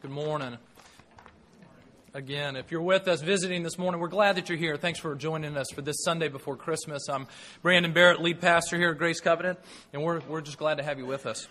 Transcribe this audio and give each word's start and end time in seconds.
Good 0.00 0.12
morning. 0.12 0.56
Again, 2.14 2.54
if 2.54 2.70
you're 2.70 2.80
with 2.80 3.08
us 3.08 3.20
visiting 3.20 3.64
this 3.64 3.76
morning, 3.76 4.00
we're 4.00 4.06
glad 4.06 4.36
that 4.36 4.48
you're 4.48 4.56
here. 4.56 4.76
Thanks 4.76 5.00
for 5.00 5.12
joining 5.16 5.56
us 5.56 5.72
for 5.74 5.82
this 5.82 6.04
Sunday 6.04 6.28
before 6.28 6.54
Christmas. 6.54 7.08
I'm 7.08 7.26
Brandon 7.62 7.92
Barrett, 7.92 8.22
lead 8.22 8.40
pastor 8.40 8.76
here 8.76 8.90
at 8.90 8.98
Grace 8.98 9.18
Covenant, 9.18 9.58
and 9.92 10.04
we're, 10.04 10.20
we're 10.28 10.40
just 10.40 10.56
glad 10.56 10.76
to 10.76 10.84
have 10.84 11.00
you 11.00 11.06
with 11.06 11.26
us. 11.26 11.48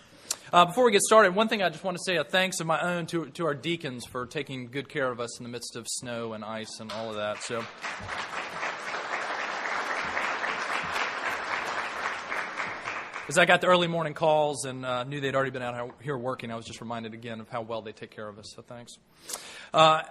Uh, 0.54 0.64
before 0.64 0.86
we 0.86 0.94
get 0.94 1.02
started, 1.02 1.36
one 1.36 1.50
thing 1.50 1.62
I 1.62 1.68
just 1.68 1.84
want 1.84 1.98
to 1.98 2.04
say 2.06 2.16
a 2.16 2.24
thanks 2.24 2.62
of 2.62 2.68
my 2.68 2.80
own 2.80 3.06
to, 3.08 3.26
to 3.26 3.46
our 3.46 3.54
deacons 3.54 4.06
for 4.06 4.26
taking 4.26 4.68
good 4.68 4.88
care 4.88 5.12
of 5.12 5.20
us 5.20 5.38
in 5.40 5.44
the 5.44 5.50
midst 5.50 5.76
of 5.76 5.86
snow 5.86 6.32
and 6.32 6.46
ice 6.46 6.80
and 6.80 6.90
all 6.94 7.10
of 7.10 7.18
that. 7.18 7.44
So. 7.44 7.66
As 13.30 13.38
I 13.38 13.44
got 13.44 13.60
the 13.60 13.68
early 13.68 13.88
morning 13.88 14.14
calls 14.14 14.64
and 14.64 14.86
uh, 14.86 15.04
knew 15.04 15.20
they'd 15.20 15.36
already 15.36 15.52
been 15.52 15.62
out 15.62 15.96
here 16.02 16.18
working, 16.18 16.50
I 16.50 16.56
was 16.56 16.66
just 16.66 16.80
reminded 16.80 17.14
again 17.14 17.42
of 17.42 17.50
how 17.50 17.62
well 17.62 17.82
they 17.82 17.92
take 17.92 18.10
care 18.10 18.26
of 18.26 18.40
us. 18.40 18.54
So 18.56 18.62
thanks. 18.62 18.94
Uh, 19.74 20.04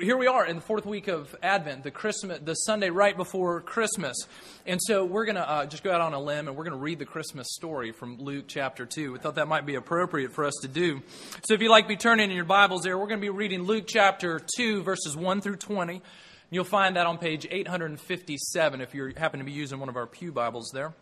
here 0.00 0.16
we 0.16 0.26
are 0.26 0.46
in 0.46 0.56
the 0.56 0.62
fourth 0.62 0.86
week 0.86 1.06
of 1.06 1.36
Advent, 1.42 1.82
the 1.82 1.90
Christmas, 1.90 2.38
the 2.42 2.54
Sunday 2.54 2.88
right 2.88 3.14
before 3.14 3.60
Christmas, 3.60 4.16
and 4.64 4.80
so 4.82 5.04
we're 5.04 5.26
going 5.26 5.34
to 5.34 5.46
uh, 5.46 5.66
just 5.66 5.84
go 5.84 5.92
out 5.92 6.00
on 6.00 6.14
a 6.14 6.18
limb 6.18 6.48
and 6.48 6.56
we're 6.56 6.64
going 6.64 6.72
to 6.72 6.82
read 6.82 6.98
the 6.98 7.04
Christmas 7.04 7.46
story 7.50 7.92
from 7.92 8.16
Luke 8.16 8.46
chapter 8.48 8.86
two. 8.86 9.12
We 9.12 9.18
thought 9.18 9.34
that 9.34 9.46
might 9.46 9.66
be 9.66 9.74
appropriate 9.74 10.32
for 10.32 10.46
us 10.46 10.54
to 10.62 10.68
do. 10.68 11.02
So 11.46 11.52
if 11.52 11.60
you'd 11.60 11.70
like 11.70 11.88
be 11.88 11.96
turning 11.96 12.30
in 12.30 12.36
your 12.36 12.46
Bibles 12.46 12.84
there, 12.84 12.96
we're 12.96 13.06
going 13.06 13.20
to 13.20 13.24
be 13.26 13.28
reading 13.28 13.64
Luke 13.64 13.84
chapter 13.86 14.40
two, 14.56 14.82
verses 14.82 15.14
one 15.14 15.42
through 15.42 15.56
twenty. 15.56 16.00
You'll 16.50 16.64
find 16.64 16.96
that 16.96 17.06
on 17.06 17.18
page 17.18 17.46
857 17.50 18.80
if 18.80 18.94
you 18.94 19.12
happen 19.14 19.40
to 19.40 19.44
be 19.44 19.52
using 19.52 19.78
one 19.78 19.90
of 19.90 19.96
our 19.96 20.06
pew 20.06 20.32
Bibles 20.32 20.70
there. 20.72 20.94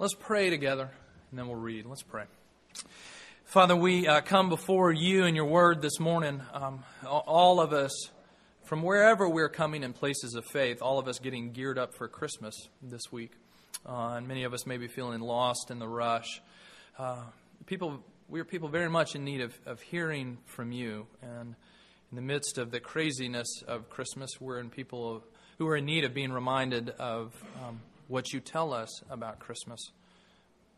Let's 0.00 0.14
pray 0.14 0.48
together, 0.48 0.88
and 1.30 1.36
then 1.36 1.48
we'll 1.48 1.56
read. 1.56 1.84
Let's 1.84 2.04
pray. 2.04 2.22
Father, 3.46 3.74
we 3.74 4.06
uh, 4.06 4.20
come 4.20 4.48
before 4.48 4.92
you 4.92 5.24
and 5.24 5.34
your 5.34 5.46
word 5.46 5.82
this 5.82 5.98
morning. 5.98 6.40
Um, 6.52 6.84
all 7.04 7.60
of 7.60 7.72
us, 7.72 7.90
from 8.62 8.84
wherever 8.84 9.28
we're 9.28 9.48
coming 9.48 9.82
in 9.82 9.92
places 9.92 10.36
of 10.36 10.44
faith, 10.44 10.80
all 10.82 11.00
of 11.00 11.08
us 11.08 11.18
getting 11.18 11.50
geared 11.50 11.80
up 11.80 11.96
for 11.96 12.06
Christmas 12.06 12.54
this 12.80 13.10
week. 13.10 13.32
Uh, 13.84 14.10
and 14.10 14.28
many 14.28 14.44
of 14.44 14.54
us 14.54 14.68
may 14.68 14.76
be 14.76 14.86
feeling 14.86 15.20
lost 15.20 15.68
in 15.72 15.80
the 15.80 15.88
rush. 15.88 16.40
Uh, 16.96 17.24
people, 17.66 17.98
we 18.28 18.38
are 18.38 18.44
people 18.44 18.68
very 18.68 18.88
much 18.88 19.16
in 19.16 19.24
need 19.24 19.40
of, 19.40 19.58
of 19.66 19.80
hearing 19.82 20.38
from 20.44 20.70
you. 20.70 21.08
And 21.22 21.56
in 22.12 22.14
the 22.14 22.22
midst 22.22 22.56
of 22.56 22.70
the 22.70 22.78
craziness 22.78 23.64
of 23.66 23.90
Christmas, 23.90 24.30
we're 24.40 24.60
in 24.60 24.70
people 24.70 25.24
who 25.58 25.66
are 25.66 25.76
in 25.76 25.86
need 25.86 26.04
of 26.04 26.14
being 26.14 26.30
reminded 26.30 26.90
of 26.90 27.34
um, 27.66 27.80
what 28.08 28.32
you 28.32 28.40
tell 28.40 28.72
us 28.72 29.02
about 29.10 29.38
Christmas. 29.38 29.78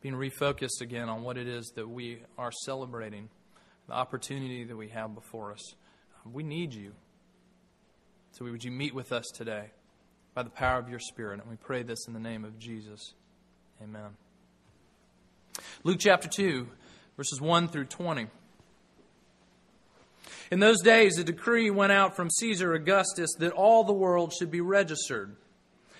Being 0.02 0.14
refocused 0.14 0.80
again 0.80 1.08
on 1.08 1.22
what 1.22 1.36
it 1.36 1.48
is 1.48 1.72
that 1.76 1.88
we 1.88 2.18
are 2.36 2.52
celebrating, 2.64 3.28
the 3.86 3.94
opportunity 3.94 4.64
that 4.64 4.76
we 4.76 4.88
have 4.88 5.14
before 5.14 5.52
us. 5.52 5.74
Um, 6.24 6.32
we 6.32 6.42
need 6.42 6.74
you. 6.74 6.92
So, 8.32 8.44
would 8.44 8.64
you 8.64 8.70
meet 8.70 8.94
with 8.94 9.12
us 9.12 9.26
today 9.34 9.70
by 10.34 10.42
the 10.42 10.50
power 10.50 10.78
of 10.78 10.88
your 10.88 11.00
Spirit? 11.00 11.40
And 11.40 11.50
we 11.50 11.56
pray 11.56 11.82
this 11.82 12.06
in 12.06 12.14
the 12.14 12.20
name 12.20 12.44
of 12.44 12.58
Jesus. 12.58 13.14
Amen. 13.82 14.16
Luke 15.84 15.98
chapter 15.98 16.28
2, 16.28 16.66
verses 17.16 17.40
1 17.40 17.68
through 17.68 17.86
20. 17.86 18.28
In 20.50 20.60
those 20.60 20.80
days, 20.80 21.18
a 21.18 21.24
decree 21.24 21.70
went 21.70 21.92
out 21.92 22.16
from 22.16 22.28
Caesar 22.30 22.74
Augustus 22.74 23.30
that 23.38 23.52
all 23.52 23.84
the 23.84 23.92
world 23.92 24.32
should 24.32 24.50
be 24.50 24.60
registered. 24.60 25.36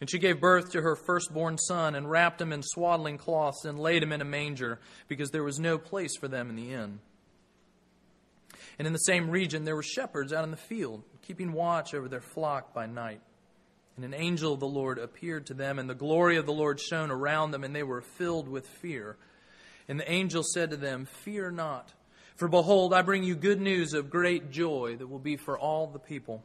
And 0.00 0.08
she 0.08 0.18
gave 0.18 0.40
birth 0.40 0.70
to 0.72 0.82
her 0.82 0.94
firstborn 0.94 1.58
son, 1.58 1.94
and 1.94 2.10
wrapped 2.10 2.40
him 2.40 2.52
in 2.52 2.62
swaddling 2.62 3.18
cloths, 3.18 3.64
and 3.64 3.78
laid 3.78 4.02
him 4.02 4.12
in 4.12 4.20
a 4.20 4.24
manger, 4.24 4.78
because 5.08 5.30
there 5.30 5.42
was 5.42 5.58
no 5.58 5.76
place 5.76 6.16
for 6.16 6.28
them 6.28 6.50
in 6.50 6.56
the 6.56 6.72
inn. 6.72 7.00
And 8.78 8.86
in 8.86 8.92
the 8.92 8.98
same 9.00 9.30
region 9.30 9.64
there 9.64 9.74
were 9.74 9.82
shepherds 9.82 10.32
out 10.32 10.44
in 10.44 10.52
the 10.52 10.56
field, 10.56 11.02
keeping 11.22 11.52
watch 11.52 11.94
over 11.94 12.08
their 12.08 12.20
flock 12.20 12.72
by 12.72 12.86
night. 12.86 13.20
And 13.96 14.04
an 14.04 14.14
angel 14.14 14.54
of 14.54 14.60
the 14.60 14.68
Lord 14.68 14.98
appeared 14.98 15.46
to 15.46 15.54
them, 15.54 15.80
and 15.80 15.90
the 15.90 15.94
glory 15.94 16.36
of 16.36 16.46
the 16.46 16.52
Lord 16.52 16.78
shone 16.78 17.10
around 17.10 17.50
them, 17.50 17.64
and 17.64 17.74
they 17.74 17.82
were 17.82 18.00
filled 18.00 18.48
with 18.48 18.68
fear. 18.68 19.16
And 19.88 19.98
the 19.98 20.08
angel 20.10 20.44
said 20.44 20.70
to 20.70 20.76
them, 20.76 21.06
Fear 21.06 21.50
not, 21.50 21.92
for 22.36 22.46
behold, 22.46 22.94
I 22.94 23.02
bring 23.02 23.24
you 23.24 23.34
good 23.34 23.60
news 23.60 23.94
of 23.94 24.10
great 24.10 24.52
joy 24.52 24.94
that 24.96 25.08
will 25.08 25.18
be 25.18 25.36
for 25.36 25.58
all 25.58 25.88
the 25.88 25.98
people. 25.98 26.44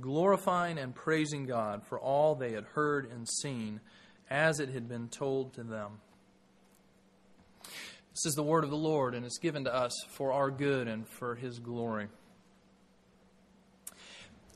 glorifying 0.00 0.78
and 0.78 0.94
praising 0.94 1.46
God 1.46 1.86
for 1.86 1.98
all 1.98 2.34
they 2.34 2.52
had 2.52 2.64
heard 2.64 3.10
and 3.10 3.28
seen 3.28 3.80
as 4.28 4.60
it 4.60 4.70
had 4.70 4.88
been 4.88 5.08
told 5.08 5.54
to 5.54 5.62
them. 5.62 6.00
This 8.12 8.26
is 8.26 8.34
the 8.34 8.42
word 8.42 8.64
of 8.64 8.70
the 8.70 8.76
Lord, 8.76 9.14
and 9.14 9.24
it's 9.24 9.38
given 9.38 9.64
to 9.64 9.74
us 9.74 9.92
for 10.10 10.32
our 10.32 10.50
good 10.50 10.88
and 10.88 11.08
for 11.08 11.34
His 11.36 11.58
glory. 11.58 12.08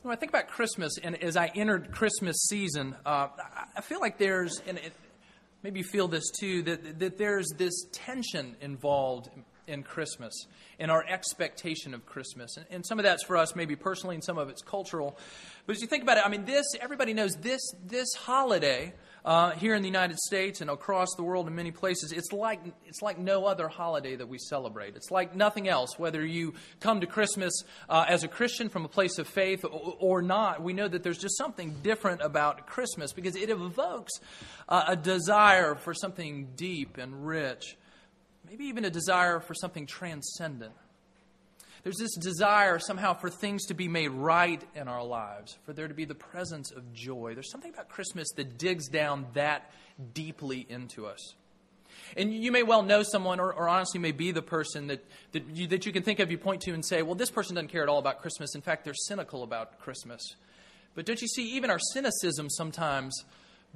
When 0.01 0.15
I 0.15 0.19
think 0.19 0.31
about 0.31 0.49
Christmas, 0.49 0.99
and 1.01 1.21
as 1.23 1.35
I 1.35 1.51
entered 1.55 1.91
Christmas 1.91 2.35
season, 2.47 2.95
uh, 3.05 3.29
I 3.75 3.81
feel 3.81 3.99
like 3.99 4.19
there's, 4.19 4.61
and 4.67 4.77
it, 4.77 4.93
maybe 5.63 5.79
you 5.79 5.83
feel 5.83 6.07
this 6.07 6.29
too, 6.39 6.61
that, 6.63 6.99
that 6.99 7.17
there's 7.17 7.47
this 7.57 7.85
tension 7.91 8.55
involved 8.61 9.29
in 9.67 9.83
Christmas 9.83 10.33
and 10.79 10.91
our 10.91 11.05
expectation 11.07 11.93
of 11.93 12.05
Christmas. 12.05 12.57
And, 12.57 12.65
and, 12.69 12.85
some 12.85 12.99
of 12.99 13.03
that's 13.03 13.23
for 13.23 13.37
us, 13.37 13.55
maybe 13.55 13.75
personally, 13.75 14.15
and 14.15 14.23
some 14.23 14.37
of 14.37 14.49
it's 14.49 14.61
cultural. 14.61 15.17
But 15.65 15.75
as 15.75 15.81
you 15.81 15.87
think 15.87 16.03
about 16.03 16.17
it, 16.17 16.25
I 16.25 16.29
mean, 16.29 16.45
this, 16.45 16.65
everybody 16.79 17.13
knows 17.13 17.33
this, 17.41 17.61
this 17.85 18.13
holiday 18.13 18.93
uh, 19.23 19.51
here 19.51 19.73
in 19.73 19.81
the 19.81 19.87
United 19.87 20.17
States 20.19 20.61
and 20.61 20.69
across 20.69 21.07
the 21.15 21.23
world 21.23 21.47
in 21.47 21.55
many 21.55 21.71
places, 21.71 22.11
it's 22.11 22.31
like, 22.31 22.61
it's 22.85 23.01
like 23.01 23.17
no 23.17 23.45
other 23.45 23.67
holiday 23.67 24.15
that 24.15 24.27
we 24.27 24.37
celebrate. 24.37 24.95
It's 24.95 25.09
like 25.09 25.35
nothing 25.35 25.67
else, 25.67 25.97
whether 25.97 26.23
you 26.23 26.53
come 26.79 27.01
to 27.01 27.07
Christmas 27.07 27.63
uh, 27.89 28.05
as 28.07 28.23
a 28.23 28.27
Christian 28.27 28.69
from 28.69 28.85
a 28.85 28.87
place 28.87 29.17
of 29.17 29.27
faith 29.27 29.65
or, 29.65 29.95
or, 29.99 30.21
not. 30.21 30.61
We 30.61 30.73
know 30.73 30.87
that 30.87 31.01
there's 31.01 31.17
just 31.17 31.37
something 31.37 31.75
different 31.81 32.21
about 32.21 32.67
Christmas 32.67 33.13
because 33.13 33.35
it 33.35 33.49
evokes 33.49 34.13
uh, 34.69 34.85
a 34.89 34.95
desire 34.95 35.73
for 35.73 35.93
something 35.93 36.49
deep 36.55 36.97
and 36.97 37.25
rich 37.25 37.77
maybe 38.47 38.65
even 38.65 38.85
a 38.85 38.89
desire 38.89 39.39
for 39.39 39.53
something 39.53 39.85
transcendent. 39.85 40.73
There's 41.83 41.97
this 41.97 42.15
desire 42.15 42.79
somehow 42.79 43.13
for 43.13 43.29
things 43.29 43.65
to 43.67 43.75
be 43.75 43.87
made 43.87 44.09
right 44.09 44.63
in 44.73 44.87
our 44.87 45.03
lives, 45.03 45.57
for 45.65 45.73
there 45.73 45.87
to 45.87 45.93
be 45.93 46.05
the 46.05 46.15
presence 46.15 46.71
of 46.71 46.93
joy. 46.93 47.35
There's 47.35 47.51
something 47.51 47.71
about 47.71 47.89
Christmas 47.89 48.27
that 48.37 48.57
digs 48.57 48.87
down 48.87 49.27
that 49.35 49.69
deeply 50.13 50.65
into 50.67 51.05
us. 51.05 51.35
And 52.17 52.33
you 52.33 52.51
may 52.51 52.63
well 52.63 52.81
know 52.81 53.03
someone, 53.03 53.39
or, 53.39 53.53
or 53.53 53.69
honestly 53.69 53.99
may 53.99 54.11
be 54.11 54.31
the 54.31 54.41
person 54.41 54.87
that, 54.87 55.05
that 55.33 55.47
you, 55.53 55.67
that 55.67 55.85
you 55.85 55.91
can 55.91 56.01
think 56.01 56.19
of, 56.19 56.31
you 56.31 56.39
point 56.39 56.61
to 56.61 56.71
and 56.71 56.83
say, 56.83 57.03
well, 57.03 57.15
this 57.15 57.29
person 57.29 57.55
doesn't 57.55 57.69
care 57.69 57.83
at 57.83 57.89
all 57.89 57.99
about 57.99 58.19
Christmas. 58.19 58.55
In 58.55 58.61
fact, 58.61 58.83
they're 58.83 58.93
cynical 58.93 59.43
about 59.43 59.79
Christmas. 59.79 60.21
But 60.95 61.05
don't 61.05 61.21
you 61.21 61.27
see, 61.27 61.55
even 61.55 61.69
our 61.69 61.79
cynicism 61.93 62.49
sometimes 62.49 63.25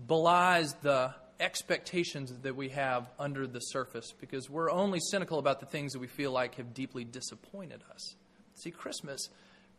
belies 0.07 0.73
the 0.81 1.13
expectations 1.39 2.33
that 2.41 2.55
we 2.55 2.69
have 2.69 3.09
under 3.17 3.47
the 3.47 3.59
surface 3.59 4.13
because 4.19 4.49
we're 4.49 4.69
only 4.69 4.99
cynical 4.99 5.39
about 5.39 5.59
the 5.59 5.65
things 5.65 5.93
that 5.93 5.99
we 5.99 6.07
feel 6.07 6.31
like 6.31 6.55
have 6.55 6.73
deeply 6.73 7.03
disappointed 7.03 7.83
us. 7.93 8.15
See, 8.55 8.71
Christmas 8.71 9.29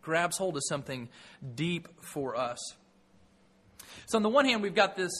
grabs 0.03 0.39
hold 0.39 0.57
of 0.57 0.63
something 0.69 1.09
deep 1.55 1.89
for 2.03 2.37
us. 2.37 2.59
So, 4.07 4.17
on 4.17 4.23
the 4.23 4.29
one 4.29 4.45
hand, 4.45 4.63
we've 4.63 4.75
got 4.75 4.97
this 4.97 5.13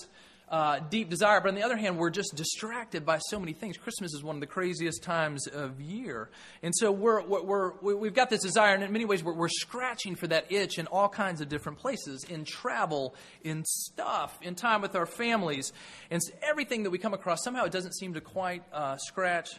uh, 0.51 0.81
deep 0.91 1.09
desire, 1.09 1.41
but 1.41 1.49
on 1.49 1.55
the 1.55 1.63
other 1.63 1.77
hand, 1.77 1.97
we're 1.97 2.11
just 2.11 2.35
distracted 2.35 3.07
by 3.07 3.19
so 3.19 3.39
many 3.39 3.53
things. 3.53 3.77
Christmas 3.77 4.13
is 4.13 4.25
one 4.25 4.35
of 4.35 4.41
the 4.41 4.49
craziest 4.49 5.03
times 5.03 5.47
of 5.47 5.81
year. 5.81 6.29
And 6.63 6.75
so 6.75 6.91
we're, 6.91 7.23
we're, 7.23 7.73
we 7.81 8.09
have 8.09 8.15
got 8.15 8.31
this 8.31 8.43
desire, 8.43 8.75
and 8.75 8.83
in 8.83 8.93
many 8.93 9.05
ways, 9.05 9.23
we're, 9.23 9.35
we're 9.35 9.49
scratching 9.49 10.17
for 10.17 10.27
that 10.27 10.51
itch 10.51 10.79
in 10.79 10.89
all 10.89 11.09
kinds 11.09 11.41
of 11.41 11.49
different 11.49 11.79
places 11.79 12.25
in 12.25 12.45
travel, 12.45 13.15
in 13.45 13.65
stuff, 13.65 14.37
in 14.43 14.57
time 14.57 14.83
with 14.83 14.97
our 14.97 15.07
families. 15.07 15.73
And 16.11 16.21
everything 16.43 16.83
that 16.83 16.91
we 16.91 16.99
come 16.99 17.15
across, 17.15 17.45
somehow 17.45 17.65
it 17.65 17.73
doesn't 17.73 17.95
seem 17.95 18.15
to 18.15 18.21
quite 18.21 18.65
uh, 18.73 18.97
scratch 18.97 19.51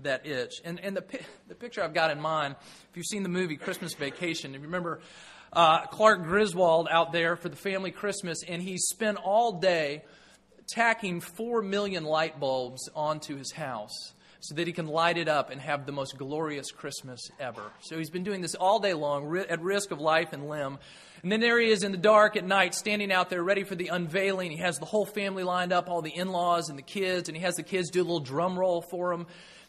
that 0.00 0.26
itch. 0.26 0.54
And, 0.64 0.80
and 0.80 0.96
the, 0.96 1.04
the 1.46 1.54
picture 1.54 1.82
I've 1.84 1.94
got 1.94 2.10
in 2.10 2.20
mind, 2.20 2.56
if 2.90 2.96
you've 2.96 3.06
seen 3.06 3.22
the 3.22 3.28
movie 3.28 3.56
Christmas 3.56 3.94
Vacation, 3.94 4.54
if 4.56 4.62
you 4.62 4.66
remember 4.66 5.00
uh, 5.52 5.86
Clark 5.86 6.24
Griswold 6.24 6.88
out 6.90 7.12
there 7.12 7.36
for 7.36 7.48
the 7.48 7.56
family 7.56 7.92
Christmas, 7.92 8.42
and 8.48 8.60
he 8.60 8.78
spent 8.78 9.18
all 9.18 9.60
day 9.60 10.02
tacking 10.72 11.20
four 11.20 11.62
million 11.62 12.04
light 12.04 12.38
bulbs 12.38 12.88
onto 12.94 13.36
his 13.36 13.52
house 13.52 14.12
so 14.40 14.54
that 14.54 14.66
he 14.66 14.72
can 14.72 14.86
light 14.86 15.18
it 15.18 15.28
up 15.28 15.50
and 15.50 15.60
have 15.60 15.84
the 15.84 15.92
most 15.92 16.16
glorious 16.16 16.70
Christmas 16.70 17.30
ever. 17.38 17.62
So 17.80 17.98
he's 17.98 18.10
been 18.10 18.24
doing 18.24 18.40
this 18.40 18.54
all 18.54 18.80
day 18.80 18.94
long 18.94 19.36
at 19.36 19.60
risk 19.60 19.90
of 19.90 20.00
life 20.00 20.32
and 20.32 20.48
limb. 20.48 20.78
And 21.22 21.30
then 21.30 21.40
there 21.40 21.60
he 21.60 21.70
is 21.70 21.82
in 21.82 21.92
the 21.92 21.98
dark 21.98 22.36
at 22.36 22.44
night, 22.44 22.74
standing 22.74 23.12
out 23.12 23.28
there 23.28 23.42
ready 23.42 23.64
for 23.64 23.74
the 23.74 23.88
unveiling. 23.88 24.50
He 24.50 24.56
has 24.58 24.78
the 24.78 24.86
whole 24.86 25.04
family 25.04 25.42
lined 25.42 25.72
up, 25.72 25.90
all 25.90 26.00
the 26.00 26.16
in 26.16 26.28
laws 26.28 26.70
and 26.70 26.78
the 26.78 26.82
kids, 26.82 27.28
and 27.28 27.36
he 27.36 27.42
has 27.42 27.56
the 27.56 27.62
kids 27.62 27.90
do 27.90 28.00
a 28.00 28.02
little 28.02 28.20
drum 28.20 28.58
roll 28.58 28.80
for 28.80 29.12
him. 29.12 29.26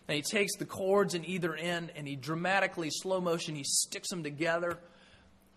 And 0.07 0.15
he 0.15 0.21
takes 0.21 0.55
the 0.55 0.65
cords 0.65 1.15
in 1.15 1.25
either 1.25 1.53
end 1.53 1.91
and 1.95 2.07
he 2.07 2.15
dramatically, 2.15 2.89
slow 2.89 3.19
motion, 3.19 3.55
he 3.55 3.63
sticks 3.65 4.09
them 4.09 4.23
together, 4.23 4.77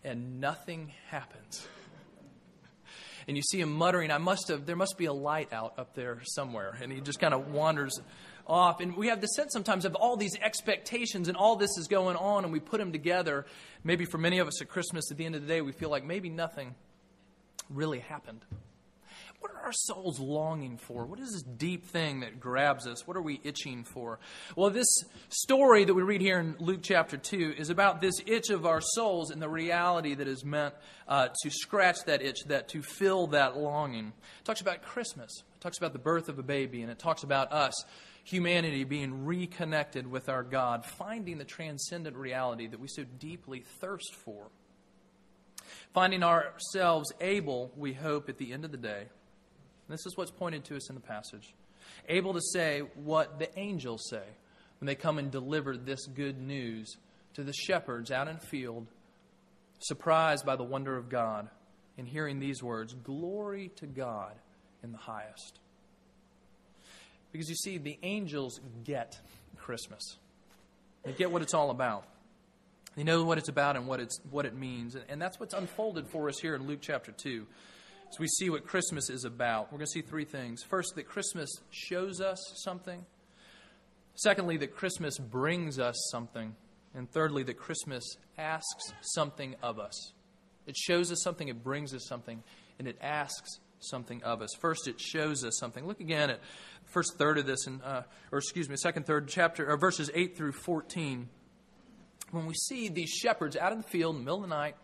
and 0.02 0.40
nothing 0.40 0.92
happens 1.08 1.66
and 3.26 3.36
you 3.36 3.42
see 3.42 3.60
him 3.60 3.72
muttering, 3.72 4.10
I 4.10 4.18
must 4.18 4.48
have, 4.48 4.66
there 4.66 4.76
must 4.76 4.96
be 4.98 5.06
a 5.06 5.12
light 5.12 5.52
out 5.52 5.78
up 5.78 5.94
there 5.94 6.20
somewhere. 6.24 6.76
And 6.80 6.92
he 6.92 7.00
just 7.00 7.20
kind 7.20 7.34
of 7.34 7.48
wanders 7.48 8.00
off. 8.46 8.80
And 8.80 8.96
we 8.96 9.08
have 9.08 9.20
the 9.20 9.26
sense 9.28 9.52
sometimes 9.52 9.84
of 9.84 9.94
all 9.94 10.16
these 10.16 10.36
expectations 10.40 11.28
and 11.28 11.36
all 11.36 11.56
this 11.56 11.76
is 11.78 11.88
going 11.88 12.16
on, 12.16 12.44
and 12.44 12.52
we 12.52 12.60
put 12.60 12.78
them 12.78 12.92
together. 12.92 13.46
Maybe 13.82 14.04
for 14.04 14.18
many 14.18 14.38
of 14.38 14.48
us 14.48 14.60
at 14.60 14.68
Christmas, 14.68 15.10
at 15.10 15.16
the 15.16 15.24
end 15.24 15.34
of 15.34 15.42
the 15.42 15.48
day, 15.48 15.60
we 15.60 15.72
feel 15.72 15.90
like 15.90 16.04
maybe 16.04 16.28
nothing 16.28 16.74
really 17.70 18.00
happened. 18.00 18.44
What 19.44 19.52
are 19.56 19.66
our 19.66 19.72
souls 19.74 20.18
longing 20.18 20.78
for? 20.78 21.04
What 21.04 21.20
is 21.20 21.32
this 21.32 21.42
deep 21.42 21.84
thing 21.84 22.20
that 22.20 22.40
grabs 22.40 22.86
us? 22.86 23.06
What 23.06 23.14
are 23.14 23.20
we 23.20 23.42
itching 23.44 23.84
for? 23.84 24.18
Well, 24.56 24.70
this 24.70 24.86
story 25.28 25.84
that 25.84 25.92
we 25.92 26.02
read 26.02 26.22
here 26.22 26.40
in 26.40 26.56
Luke 26.60 26.80
chapter 26.80 27.18
2 27.18 27.56
is 27.58 27.68
about 27.68 28.00
this 28.00 28.14
itch 28.24 28.48
of 28.48 28.64
our 28.64 28.80
souls 28.80 29.30
and 29.30 29.42
the 29.42 29.48
reality 29.50 30.14
that 30.14 30.26
is 30.26 30.46
meant 30.46 30.72
uh, 31.06 31.28
to 31.42 31.50
scratch 31.50 31.98
that 32.06 32.22
itch, 32.22 32.38
that 32.46 32.68
to 32.68 32.80
fill 32.80 33.26
that 33.26 33.54
longing. 33.58 34.14
It 34.38 34.44
talks 34.46 34.62
about 34.62 34.80
Christmas, 34.80 35.30
it 35.54 35.60
talks 35.60 35.76
about 35.76 35.92
the 35.92 35.98
birth 35.98 36.30
of 36.30 36.38
a 36.38 36.42
baby, 36.42 36.80
and 36.80 36.90
it 36.90 36.98
talks 36.98 37.22
about 37.22 37.52
us 37.52 37.74
humanity 38.24 38.84
being 38.84 39.26
reconnected 39.26 40.10
with 40.10 40.30
our 40.30 40.42
God, 40.42 40.86
finding 40.86 41.36
the 41.36 41.44
transcendent 41.44 42.16
reality 42.16 42.66
that 42.66 42.80
we 42.80 42.88
so 42.88 43.04
deeply 43.18 43.60
thirst 43.60 44.14
for. 44.14 44.46
Finding 45.92 46.22
ourselves 46.22 47.12
able, 47.20 47.72
we 47.76 47.92
hope, 47.92 48.30
at 48.30 48.38
the 48.38 48.50
end 48.50 48.64
of 48.64 48.70
the 48.70 48.78
day, 48.78 49.08
this 49.88 50.06
is 50.06 50.16
what's 50.16 50.30
pointed 50.30 50.64
to 50.66 50.76
us 50.76 50.88
in 50.88 50.94
the 50.94 51.00
passage. 51.00 51.54
Able 52.08 52.32
to 52.34 52.40
say 52.40 52.82
what 52.94 53.38
the 53.38 53.56
angels 53.58 54.08
say 54.08 54.22
when 54.80 54.86
they 54.86 54.94
come 54.94 55.18
and 55.18 55.30
deliver 55.30 55.76
this 55.76 56.06
good 56.06 56.40
news 56.40 56.96
to 57.34 57.42
the 57.42 57.52
shepherds 57.52 58.10
out 58.10 58.28
in 58.28 58.38
field, 58.38 58.86
surprised 59.80 60.46
by 60.46 60.56
the 60.56 60.64
wonder 60.64 60.96
of 60.96 61.08
God, 61.08 61.48
and 61.98 62.08
hearing 62.08 62.40
these 62.40 62.62
words 62.62 62.94
Glory 62.94 63.70
to 63.76 63.86
God 63.86 64.32
in 64.82 64.92
the 64.92 64.98
highest. 64.98 65.60
Because 67.32 67.48
you 67.48 67.56
see, 67.56 67.78
the 67.78 67.98
angels 68.02 68.60
get 68.84 69.18
Christmas, 69.56 70.16
they 71.04 71.12
get 71.12 71.30
what 71.30 71.42
it's 71.42 71.54
all 71.54 71.70
about. 71.70 72.04
They 72.96 73.02
know 73.02 73.24
what 73.24 73.38
it's 73.38 73.48
about 73.48 73.74
and 73.74 73.88
what, 73.88 73.98
it's, 73.98 74.20
what 74.30 74.46
it 74.46 74.54
means. 74.54 74.96
And 75.08 75.20
that's 75.20 75.40
what's 75.40 75.52
unfolded 75.52 76.06
for 76.06 76.28
us 76.28 76.38
here 76.38 76.54
in 76.54 76.68
Luke 76.68 76.78
chapter 76.80 77.10
2 77.10 77.44
we 78.18 78.28
see 78.28 78.50
what 78.50 78.66
Christmas 78.66 79.10
is 79.10 79.24
about, 79.24 79.72
we're 79.72 79.78
going 79.78 79.86
to 79.86 79.92
see 79.92 80.02
three 80.02 80.24
things. 80.24 80.62
First, 80.62 80.94
that 80.96 81.08
Christmas 81.08 81.50
shows 81.70 82.20
us 82.20 82.38
something. 82.62 83.04
Secondly, 84.14 84.56
that 84.58 84.76
Christmas 84.76 85.18
brings 85.18 85.78
us 85.78 85.96
something. 86.10 86.54
And 86.94 87.10
thirdly, 87.10 87.42
that 87.44 87.56
Christmas 87.56 88.04
asks 88.38 88.92
something 89.00 89.56
of 89.62 89.78
us. 89.78 90.12
It 90.66 90.76
shows 90.76 91.10
us 91.10 91.22
something, 91.22 91.48
it 91.48 91.62
brings 91.62 91.92
us 91.92 92.06
something, 92.06 92.42
and 92.78 92.88
it 92.88 92.96
asks 93.00 93.58
something 93.80 94.22
of 94.22 94.40
us. 94.40 94.50
First, 94.60 94.88
it 94.88 95.00
shows 95.00 95.44
us 95.44 95.58
something. 95.58 95.86
Look 95.86 96.00
again 96.00 96.30
at 96.30 96.40
first 96.86 97.18
third 97.18 97.38
of 97.38 97.46
this, 97.46 97.66
in, 97.66 97.82
uh, 97.82 98.04
or 98.32 98.38
excuse 98.38 98.68
me, 98.68 98.76
second 98.76 99.06
third 99.06 99.28
chapter, 99.28 99.68
or 99.68 99.76
verses 99.76 100.10
8 100.14 100.36
through 100.36 100.52
14. 100.52 101.28
When 102.30 102.46
we 102.46 102.54
see 102.54 102.88
these 102.88 103.10
shepherds 103.10 103.56
out 103.56 103.72
in 103.72 103.78
the 103.78 103.84
field 103.84 104.16
in 104.16 104.22
the 104.22 104.24
middle 104.24 104.42
of 104.42 104.48
the 104.48 104.54
night, 104.54 104.76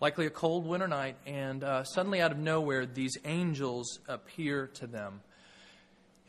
likely 0.00 0.26
a 0.26 0.30
cold 0.30 0.66
winter 0.66 0.88
night, 0.88 1.16
and 1.26 1.64
uh, 1.64 1.84
suddenly 1.84 2.20
out 2.20 2.32
of 2.32 2.38
nowhere, 2.38 2.86
these 2.86 3.16
angels 3.24 3.98
appear 4.08 4.68
to 4.74 4.86
them. 4.86 5.20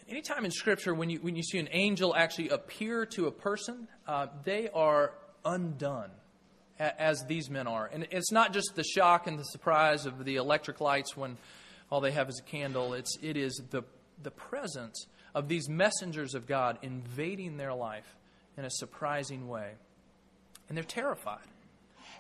Anytime 0.07 0.43
in 0.43 0.51
Scripture, 0.51 0.93
when 0.93 1.09
you, 1.09 1.19
when 1.19 1.35
you 1.35 1.43
see 1.43 1.59
an 1.59 1.69
angel 1.71 2.15
actually 2.15 2.49
appear 2.49 3.05
to 3.05 3.27
a 3.27 3.31
person, 3.31 3.87
uh, 4.07 4.27
they 4.43 4.69
are 4.69 5.13
undone, 5.45 6.09
as 6.79 7.23
these 7.27 7.49
men 7.49 7.67
are. 7.67 7.89
And 7.91 8.07
it's 8.09 8.31
not 8.31 8.53
just 8.53 8.73
the 8.75 8.83
shock 8.83 9.27
and 9.27 9.37
the 9.37 9.43
surprise 9.43 10.05
of 10.05 10.25
the 10.25 10.37
electric 10.37 10.81
lights 10.81 11.15
when 11.15 11.37
all 11.91 12.01
they 12.01 12.11
have 12.11 12.29
is 12.29 12.39
a 12.39 12.49
candle, 12.49 12.93
it's, 12.93 13.17
it 13.21 13.37
is 13.37 13.61
the, 13.69 13.83
the 14.23 14.31
presence 14.31 15.05
of 15.35 15.47
these 15.47 15.69
messengers 15.69 16.33
of 16.33 16.47
God 16.47 16.79
invading 16.81 17.57
their 17.57 17.73
life 17.73 18.15
in 18.57 18.65
a 18.65 18.69
surprising 18.69 19.47
way. 19.47 19.73
And 20.67 20.77
they're 20.77 20.83
terrified. 20.83 21.45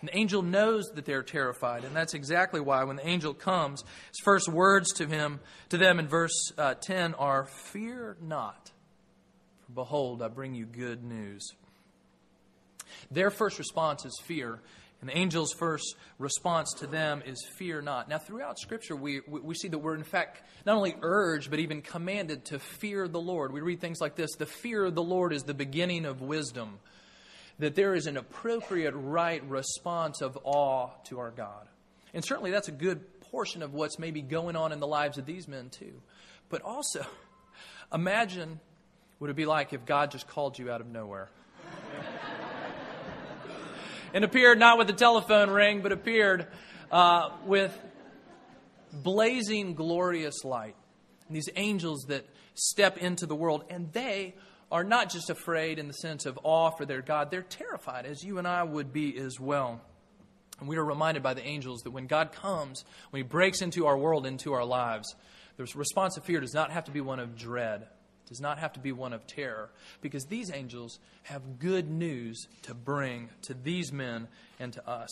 An 0.01 0.09
angel 0.13 0.41
knows 0.41 0.89
that 0.95 1.05
they're 1.05 1.23
terrified, 1.23 1.83
and 1.83 1.95
that's 1.95 2.13
exactly 2.13 2.61
why 2.61 2.83
when 2.83 2.95
the 2.95 3.07
angel 3.07 3.33
comes, 3.33 3.83
his 4.07 4.19
first 4.23 4.47
words 4.47 4.93
to 4.93 5.05
him, 5.05 5.39
to 5.69 5.77
them 5.77 5.99
in 5.99 6.07
verse 6.07 6.51
uh, 6.57 6.75
10 6.75 7.15
are, 7.15 7.45
"Fear 7.45 8.17
not, 8.21 8.71
for 9.65 9.73
behold, 9.73 10.21
I 10.21 10.29
bring 10.29 10.55
you 10.55 10.65
good 10.65 11.03
news." 11.03 11.53
Their 13.11 13.29
first 13.29 13.59
response 13.59 14.05
is 14.05 14.17
fear, 14.23 14.61
and 15.01 15.09
the 15.09 15.15
angel's 15.15 15.53
first 15.53 15.95
response 16.17 16.73
to 16.79 16.87
them 16.87 17.21
is 17.25 17.45
fear 17.57 17.81
not. 17.81 18.09
Now, 18.09 18.17
throughout 18.17 18.57
Scripture, 18.57 18.95
we, 18.95 19.21
we 19.27 19.55
see 19.55 19.67
that 19.67 19.79
we're, 19.79 19.95
in 19.95 20.03
fact, 20.03 20.41
not 20.65 20.75
only 20.75 20.95
urged, 21.01 21.49
but 21.49 21.59
even 21.59 21.81
commanded 21.81 22.45
to 22.45 22.59
fear 22.59 23.07
the 23.07 23.19
Lord. 23.19 23.51
We 23.51 23.61
read 23.61 23.79
things 23.79 24.01
like 24.01 24.15
this 24.15 24.31
The 24.37 24.45
fear 24.45 24.85
of 24.85 24.95
the 24.95 25.03
Lord 25.03 25.33
is 25.33 25.43
the 25.43 25.53
beginning 25.53 26.05
of 26.05 26.21
wisdom 26.21 26.79
that 27.59 27.75
there 27.75 27.93
is 27.93 28.07
an 28.07 28.17
appropriate 28.17 28.93
right 28.95 29.43
response 29.47 30.21
of 30.21 30.37
awe 30.43 30.89
to 31.05 31.19
our 31.19 31.31
God. 31.31 31.67
And 32.13 32.25
certainly 32.25 32.51
that's 32.51 32.69
a 32.69 32.73
good 32.73 33.21
portion 33.31 33.61
of 33.61 33.73
what's 33.73 33.99
maybe 33.99 34.21
going 34.21 34.55
on 34.55 34.71
in 34.71 34.79
the 34.79 34.87
lives 34.87 35.17
of 35.17 35.25
these 35.25 35.47
men, 35.47 35.69
too. 35.69 36.01
But 36.47 36.63
also, 36.63 37.05
imagine 37.93 38.59
what 39.19 39.27
it 39.27 39.31
would 39.31 39.35
be 39.35 39.45
like 39.45 39.73
if 39.73 39.85
God 39.85 40.11
just 40.11 40.27
called 40.27 40.57
you 40.57 40.71
out 40.71 40.81
of 40.81 40.87
nowhere. 40.87 41.29
and 44.13 44.23
appeared 44.23 44.57
not 44.57 44.77
with 44.77 44.89
a 44.89 44.93
telephone 44.93 45.49
ring, 45.49 45.81
but 45.81 45.91
appeared 45.91 46.47
uh, 46.91 47.29
with 47.45 47.77
blazing, 48.93 49.75
glorious 49.75 50.43
light. 50.43 50.75
And 51.27 51.35
these 51.35 51.49
angels 51.55 52.05
that 52.07 52.25
step 52.55 52.97
into 52.97 53.25
the 53.25 53.35
world, 53.35 53.65
and 53.69 53.91
they 53.93 54.35
are 54.71 54.83
not 54.83 55.11
just 55.11 55.29
afraid 55.29 55.79
in 55.79 55.87
the 55.87 55.93
sense 55.93 56.25
of 56.25 56.39
awe 56.43 56.71
for 56.71 56.85
their 56.85 57.01
God, 57.01 57.31
they're 57.31 57.41
terrified, 57.41 58.05
as 58.05 58.23
you 58.23 58.37
and 58.37 58.47
I 58.47 58.63
would 58.63 58.93
be 58.93 59.17
as 59.17 59.39
well. 59.39 59.81
And 60.59 60.67
we 60.67 60.77
are 60.77 60.85
reminded 60.85 61.23
by 61.23 61.33
the 61.33 61.45
angels 61.45 61.81
that 61.81 61.91
when 61.91 62.07
God 62.07 62.31
comes, 62.31 62.83
when 63.09 63.23
He 63.23 63.27
breaks 63.27 63.61
into 63.61 63.87
our 63.87 63.97
world, 63.97 64.25
into 64.25 64.53
our 64.53 64.65
lives, 64.65 65.15
the 65.57 65.65
response 65.75 66.17
of 66.17 66.23
fear 66.23 66.39
does 66.39 66.53
not 66.53 66.71
have 66.71 66.85
to 66.85 66.91
be 66.91 67.01
one 67.01 67.19
of 67.19 67.35
dread, 67.35 67.87
does 68.27 68.39
not 68.39 68.59
have 68.59 68.73
to 68.73 68.79
be 68.79 68.91
one 68.91 69.13
of 69.13 69.25
terror, 69.25 69.69
because 70.01 70.25
these 70.25 70.51
angels 70.53 70.99
have 71.23 71.59
good 71.59 71.89
news 71.89 72.47
to 72.63 72.73
bring 72.73 73.29
to 73.43 73.53
these 73.53 73.91
men 73.91 74.27
and 74.59 74.73
to 74.73 74.87
us. 74.87 75.09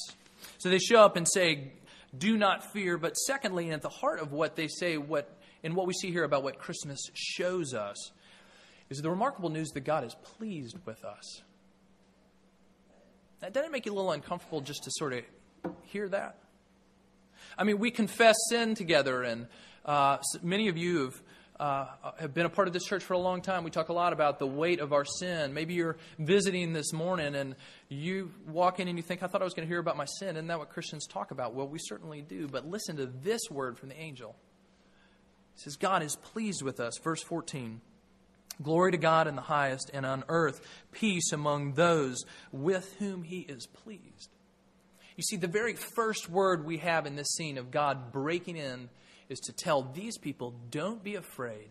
So 0.60 0.70
they 0.70 0.80
show 0.80 1.02
up 1.02 1.16
and 1.16 1.28
say, 1.28 1.72
Do 2.18 2.38
not 2.38 2.72
fear. 2.72 2.98
But 2.98 3.16
secondly, 3.16 3.66
and 3.66 3.74
at 3.74 3.82
the 3.82 3.90
heart 3.90 4.20
of 4.20 4.32
what 4.32 4.56
they 4.56 4.68
say, 4.68 4.98
what 4.98 5.34
and 5.64 5.76
what 5.76 5.88
we 5.88 5.94
see 5.94 6.12
here 6.12 6.24
about 6.24 6.44
what 6.44 6.60
Christmas 6.60 7.00
shows 7.14 7.74
us, 7.74 8.12
is 8.90 9.00
the 9.00 9.10
remarkable 9.10 9.50
news 9.50 9.70
that 9.70 9.82
God 9.82 10.04
is 10.04 10.16
pleased 10.16 10.78
with 10.86 11.04
us. 11.04 11.42
Now, 13.42 13.50
doesn't 13.50 13.70
it 13.70 13.72
make 13.72 13.86
you 13.86 13.94
a 13.94 13.96
little 13.96 14.12
uncomfortable 14.12 14.62
just 14.62 14.84
to 14.84 14.92
sort 14.94 15.14
of 15.14 15.24
hear 15.84 16.10
that? 16.10 16.38
I 17.58 17.64
mean, 17.64 17.80
we 17.80 17.92
confess 17.92 18.36
sin 18.50 18.76
together, 18.76 19.24
and 19.24 19.48
uh, 19.86 20.18
many 20.42 20.70
of 20.70 20.78
you 20.78 21.06
have 21.06 21.22
uh, 21.60 21.88
have 22.20 22.34
been 22.34 22.46
a 22.46 22.50
part 22.50 22.68
of 22.68 22.74
this 22.74 22.86
church 22.86 23.04
for 23.04 23.14
a 23.14 23.18
long 23.18 23.42
time, 23.42 23.64
we 23.64 23.72
talk 23.72 23.90
a 23.90 23.94
lot 23.94 24.14
about 24.14 24.38
the 24.38 24.46
weight 24.46 24.80
of 24.80 24.94
our 24.94 25.06
sin. 25.06 25.54
Maybe 25.54 25.74
you're 25.74 25.98
visiting 26.20 26.74
this 26.74 26.94
morning 26.94 27.36
and 27.36 27.56
you 27.90 28.32
walk 28.48 28.80
in 28.80 28.88
and 28.88 28.98
you 28.98 29.02
think, 29.02 29.24
I 29.24 29.28
thought 29.28 29.42
I 29.42 29.44
was 29.44 29.54
going 29.54 29.68
to 29.68 29.72
hear 29.72 29.80
about 29.80 29.98
my 29.98 30.06
sin. 30.06 30.36
Isn't 30.36 30.48
that 30.48 30.60
what 30.60 30.70
Christians 30.70 31.08
talk 31.08 31.32
about? 31.32 31.56
Well, 31.56 31.68
we 31.68 31.80
certainly 31.80 32.22
do. 32.22 32.48
But 32.48 32.68
listen 32.70 32.98
to 32.98 33.08
this 33.08 33.42
word 33.50 33.80
from 33.80 33.90
the 33.90 34.00
angel. 34.00 34.36
It 35.56 35.62
says, 35.62 35.78
God 35.78 36.04
is 36.04 36.16
pleased 36.16 36.62
with 36.62 36.80
us. 36.80 37.00
Verse 37.04 37.24
14. 37.24 37.82
Glory 38.62 38.92
to 38.92 38.98
God 38.98 39.28
in 39.28 39.36
the 39.36 39.42
highest, 39.42 39.92
and 39.94 40.06
on 40.06 40.24
earth 40.30 40.62
peace 40.92 41.32
among 41.32 41.74
those 41.74 42.24
with 42.52 42.96
whom 42.98 43.24
he 43.24 43.42
is 43.42 43.68
pleased. 43.68 44.30
You 45.16 45.24
see, 45.24 45.38
the 45.38 45.48
very 45.48 45.74
first 45.74 46.30
word 46.30 46.66
we 46.66 46.78
have 46.78 47.06
in 47.06 47.16
this 47.16 47.30
scene 47.36 47.58
of 47.58 47.72
God 47.72 48.12
breaking 48.12 48.58
in 48.58 48.90
is 49.30 49.40
to 49.42 49.54
tell 49.54 49.82
these 49.82 50.18
people, 50.18 50.54
don't 50.72 51.04
be 51.04 51.16
afraid. 51.16 51.70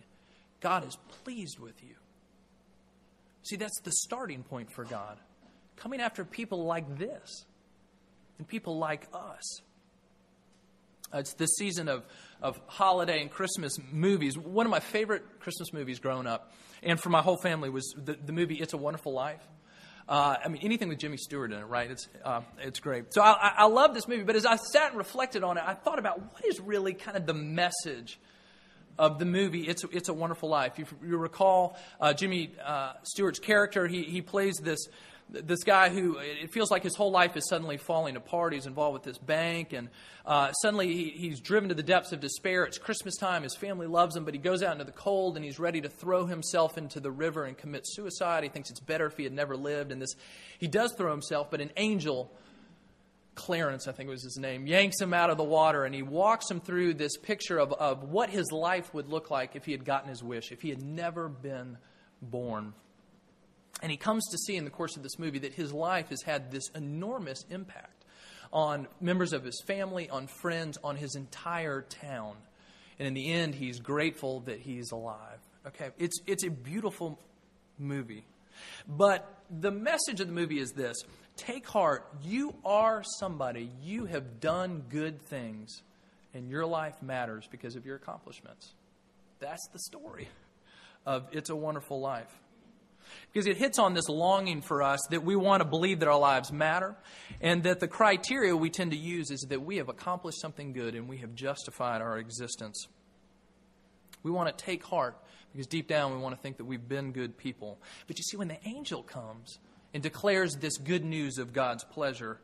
God 0.60 0.86
is 0.86 0.96
pleased 1.24 1.58
with 1.58 1.82
you. 1.82 1.94
See, 3.42 3.56
that's 3.56 3.80
the 3.82 3.92
starting 3.92 4.42
point 4.42 4.72
for 4.72 4.84
God. 4.84 5.18
Coming 5.76 6.00
after 6.00 6.24
people 6.24 6.64
like 6.64 6.98
this 6.98 7.44
and 8.38 8.48
people 8.48 8.78
like 8.78 9.06
us. 9.12 9.60
Uh, 11.14 11.18
it's 11.18 11.34
this 11.34 11.54
season 11.56 11.88
of, 11.88 12.04
of 12.42 12.60
holiday 12.66 13.20
and 13.20 13.30
Christmas 13.30 13.76
movies. 13.90 14.36
One 14.36 14.66
of 14.66 14.70
my 14.70 14.80
favorite 14.80 15.40
Christmas 15.40 15.72
movies 15.72 15.98
growing 15.98 16.26
up, 16.26 16.52
and 16.82 17.00
for 17.00 17.08
my 17.08 17.22
whole 17.22 17.36
family, 17.36 17.70
was 17.70 17.94
the, 17.96 18.14
the 18.14 18.32
movie 18.32 18.56
It's 18.56 18.72
a 18.72 18.76
Wonderful 18.78 19.12
Life. 19.12 19.42
Uh, 20.08 20.36
I 20.44 20.48
mean, 20.48 20.62
anything 20.62 20.88
with 20.88 20.98
Jimmy 20.98 21.16
Stewart 21.16 21.52
in 21.52 21.58
it, 21.58 21.64
right? 21.64 21.90
It's, 21.90 22.08
uh, 22.24 22.42
it's 22.60 22.78
great. 22.78 23.12
So 23.12 23.22
I, 23.22 23.54
I 23.56 23.66
love 23.66 23.92
this 23.92 24.06
movie, 24.06 24.22
but 24.22 24.36
as 24.36 24.46
I 24.46 24.56
sat 24.56 24.90
and 24.90 24.98
reflected 24.98 25.42
on 25.42 25.56
it, 25.56 25.64
I 25.66 25.74
thought 25.74 25.98
about 25.98 26.20
what 26.20 26.44
is 26.44 26.60
really 26.60 26.94
kind 26.94 27.16
of 27.16 27.26
the 27.26 27.34
message 27.34 28.20
of 28.98 29.18
the 29.18 29.24
movie 29.24 29.62
It's 29.62 29.84
it's 29.92 30.08
a 30.08 30.14
Wonderful 30.14 30.48
Life. 30.48 30.78
You, 30.78 30.86
you 31.04 31.16
recall 31.16 31.76
uh, 32.00 32.12
Jimmy 32.12 32.52
uh, 32.64 32.92
Stewart's 33.02 33.38
character, 33.38 33.86
he, 33.86 34.04
he 34.04 34.22
plays 34.22 34.56
this 34.62 34.78
this 35.28 35.64
guy 35.64 35.88
who 35.88 36.18
it 36.18 36.52
feels 36.52 36.70
like 36.70 36.82
his 36.82 36.94
whole 36.94 37.10
life 37.10 37.36
is 37.36 37.48
suddenly 37.48 37.76
falling 37.76 38.16
apart. 38.16 38.52
He's 38.52 38.66
involved 38.66 38.94
with 38.94 39.02
this 39.02 39.18
bank, 39.18 39.72
and 39.72 39.88
uh, 40.24 40.52
suddenly 40.52 40.92
he, 40.92 41.10
he's 41.10 41.40
driven 41.40 41.68
to 41.68 41.74
the 41.74 41.82
depths 41.82 42.12
of 42.12 42.20
despair. 42.20 42.64
It's 42.64 42.78
Christmas 42.78 43.16
time. 43.16 43.42
His 43.42 43.56
family 43.56 43.86
loves 43.86 44.16
him, 44.16 44.24
but 44.24 44.34
he 44.34 44.40
goes 44.40 44.62
out 44.62 44.72
into 44.72 44.84
the 44.84 44.92
cold 44.92 45.36
and 45.36 45.44
he's 45.44 45.58
ready 45.58 45.80
to 45.80 45.88
throw 45.88 46.26
himself 46.26 46.78
into 46.78 47.00
the 47.00 47.10
river 47.10 47.44
and 47.44 47.58
commit 47.58 47.82
suicide. 47.84 48.44
He 48.44 48.48
thinks 48.48 48.70
it's 48.70 48.80
better 48.80 49.06
if 49.06 49.16
he 49.16 49.24
had 49.24 49.32
never 49.32 49.56
lived. 49.56 49.90
And 49.90 50.00
this, 50.00 50.14
he 50.58 50.68
does 50.68 50.92
throw 50.96 51.10
himself, 51.10 51.50
but 51.50 51.60
an 51.60 51.70
angel, 51.76 52.32
Clarence, 53.34 53.88
I 53.88 53.92
think 53.92 54.08
was 54.08 54.22
his 54.22 54.38
name, 54.38 54.66
yanks 54.66 55.00
him 55.00 55.12
out 55.12 55.30
of 55.30 55.36
the 55.36 55.44
water 55.44 55.84
and 55.84 55.94
he 55.94 56.02
walks 56.02 56.50
him 56.50 56.60
through 56.60 56.94
this 56.94 57.16
picture 57.16 57.58
of, 57.58 57.72
of 57.72 58.04
what 58.04 58.30
his 58.30 58.50
life 58.52 58.94
would 58.94 59.08
look 59.08 59.30
like 59.30 59.56
if 59.56 59.64
he 59.64 59.72
had 59.72 59.84
gotten 59.84 60.08
his 60.08 60.22
wish, 60.22 60.52
if 60.52 60.62
he 60.62 60.70
had 60.70 60.82
never 60.82 61.28
been 61.28 61.78
born. 62.22 62.72
And 63.82 63.90
he 63.90 63.96
comes 63.98 64.24
to 64.30 64.38
see 64.38 64.56
in 64.56 64.64
the 64.64 64.70
course 64.70 64.96
of 64.96 65.02
this 65.02 65.18
movie 65.18 65.40
that 65.40 65.52
his 65.52 65.72
life 65.72 66.08
has 66.08 66.22
had 66.22 66.50
this 66.50 66.70
enormous 66.74 67.44
impact 67.50 68.04
on 68.52 68.86
members 69.00 69.32
of 69.32 69.44
his 69.44 69.60
family, 69.66 70.08
on 70.08 70.26
friends, 70.26 70.78
on 70.82 70.96
his 70.96 71.14
entire 71.14 71.82
town. 71.82 72.36
And 72.98 73.06
in 73.06 73.14
the 73.14 73.30
end, 73.32 73.54
he's 73.54 73.80
grateful 73.80 74.40
that 74.40 74.60
he's 74.60 74.92
alive. 74.92 75.38
Okay, 75.66 75.90
it's, 75.98 76.20
it's 76.26 76.44
a 76.44 76.50
beautiful 76.50 77.18
movie. 77.78 78.24
But 78.88 79.28
the 79.50 79.70
message 79.70 80.20
of 80.20 80.28
the 80.28 80.32
movie 80.32 80.58
is 80.58 80.72
this 80.72 80.96
take 81.36 81.66
heart. 81.68 82.06
You 82.22 82.54
are 82.64 83.02
somebody. 83.18 83.70
You 83.82 84.06
have 84.06 84.40
done 84.40 84.84
good 84.88 85.20
things, 85.22 85.82
and 86.32 86.48
your 86.48 86.64
life 86.64 87.02
matters 87.02 87.46
because 87.50 87.76
of 87.76 87.84
your 87.84 87.96
accomplishments. 87.96 88.72
That's 89.38 89.68
the 89.72 89.78
story 89.80 90.28
of 91.04 91.28
It's 91.32 91.50
a 91.50 91.56
Wonderful 91.56 92.00
Life 92.00 92.34
because 93.32 93.46
it 93.46 93.56
hits 93.56 93.78
on 93.78 93.94
this 93.94 94.08
longing 94.08 94.62
for 94.62 94.82
us 94.82 95.00
that 95.10 95.24
we 95.24 95.36
want 95.36 95.62
to 95.62 95.68
believe 95.68 96.00
that 96.00 96.08
our 96.08 96.18
lives 96.18 96.52
matter 96.52 96.96
and 97.40 97.62
that 97.64 97.80
the 97.80 97.88
criteria 97.88 98.56
we 98.56 98.70
tend 98.70 98.90
to 98.92 98.96
use 98.96 99.30
is 99.30 99.46
that 99.50 99.62
we 99.62 99.76
have 99.76 99.88
accomplished 99.88 100.40
something 100.40 100.72
good 100.72 100.94
and 100.94 101.08
we 101.08 101.18
have 101.18 101.34
justified 101.34 102.00
our 102.00 102.18
existence. 102.18 102.88
We 104.22 104.30
want 104.30 104.56
to 104.56 104.64
take 104.64 104.84
heart 104.84 105.16
because 105.52 105.66
deep 105.66 105.88
down 105.88 106.12
we 106.12 106.18
want 106.18 106.34
to 106.34 106.40
think 106.40 106.56
that 106.56 106.64
we've 106.64 106.88
been 106.88 107.12
good 107.12 107.36
people. 107.36 107.78
But 108.06 108.18
you 108.18 108.24
see, 108.24 108.36
when 108.36 108.48
the 108.48 108.58
angel 108.66 109.02
comes 109.02 109.58
and 109.94 110.02
declares 110.02 110.56
this 110.56 110.76
good 110.78 111.04
news 111.04 111.38
of 111.38 111.52
God's 111.52 111.84
pleasure, 111.84 112.40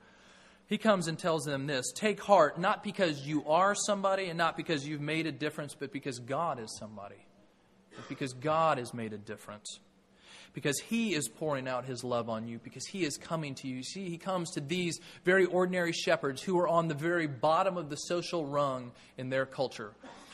he 0.67 0.79
comes 0.79 1.09
and 1.09 1.19
tells 1.19 1.45
them 1.45 1.67
this 1.67 1.93
Take 1.95 2.23
heart, 2.23 2.59
not 2.59 2.83
because 2.83 3.27
you 3.27 3.45
are 3.47 3.75
somebody 3.75 4.27
and 4.27 4.39
not 4.39 4.57
because 4.57 4.87
you've 4.87 5.01
made 5.01 5.27
a 5.27 5.33
difference, 5.33 5.75
but 5.75 5.93
because 5.93 6.19
God 6.19 6.59
is 6.59 6.75
somebody. 6.79 7.27
Because 8.09 8.33
God 8.33 8.79
has 8.79 8.95
made 8.95 9.13
a 9.13 9.19
difference 9.19 9.81
because 10.53 10.79
He 10.79 11.15
is 11.15 11.29
pouring 11.29 11.69
out 11.69 11.85
His 11.85 12.05
love 12.05 12.29
on 12.29 12.47
you, 12.47 12.59
because 12.63 12.87
He 12.87 13.05
is 13.05 13.17
coming 13.17 13.55
to 13.57 13.69
you. 13.69 13.83
See, 13.83 14.09
He 14.09 14.19
comes 14.19 14.51
to 14.53 14.61
these 14.61 15.01
very 15.25 15.45
ordinary 15.45 15.93
shepherds 15.93 16.43
who 16.43 16.59
are 16.59 16.69
on 16.69 16.89
the 16.89 16.95
very 16.95 17.27
bottom 17.27 17.77
of 17.77 17.91
the 17.91 17.97
social 17.97 18.47
rung 18.47 18.93
in 19.17 19.31
their 19.31 19.47
culture. 19.47 19.93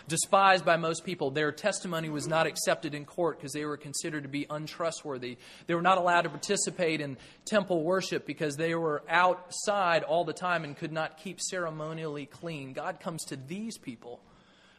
Despised 0.09 0.65
by 0.65 0.79
most 0.79 1.05
people, 1.05 1.31
their 1.31 1.53
testimony 1.53 2.09
was 2.09 2.27
not 2.27 2.47
accepted 2.47 2.95
in 2.95 3.05
court 3.05 3.37
because 3.37 3.53
they 3.53 3.67
were 3.67 3.77
considered 3.77 4.23
to 4.23 4.29
be 4.29 4.47
untrustworthy. 4.49 5.37
They 5.67 5.75
were 5.75 5.83
not 5.83 5.99
allowed 5.99 6.23
to 6.23 6.31
participate 6.31 7.03
in 7.03 7.19
temple 7.45 7.83
worship 7.83 8.25
because 8.25 8.57
they 8.57 8.75
were 8.75 9.03
outside 9.07 10.05
all 10.05 10.25
the 10.25 10.33
time 10.33 10.65
and 10.65 10.75
could 10.75 10.93
not 10.93 11.19
keep 11.19 11.43
ceremonially 11.43 12.25
clean. 12.25 12.73
God 12.73 13.01
comes 13.01 13.23
to 13.27 13.37
these 13.37 13.77
people, 13.77 14.21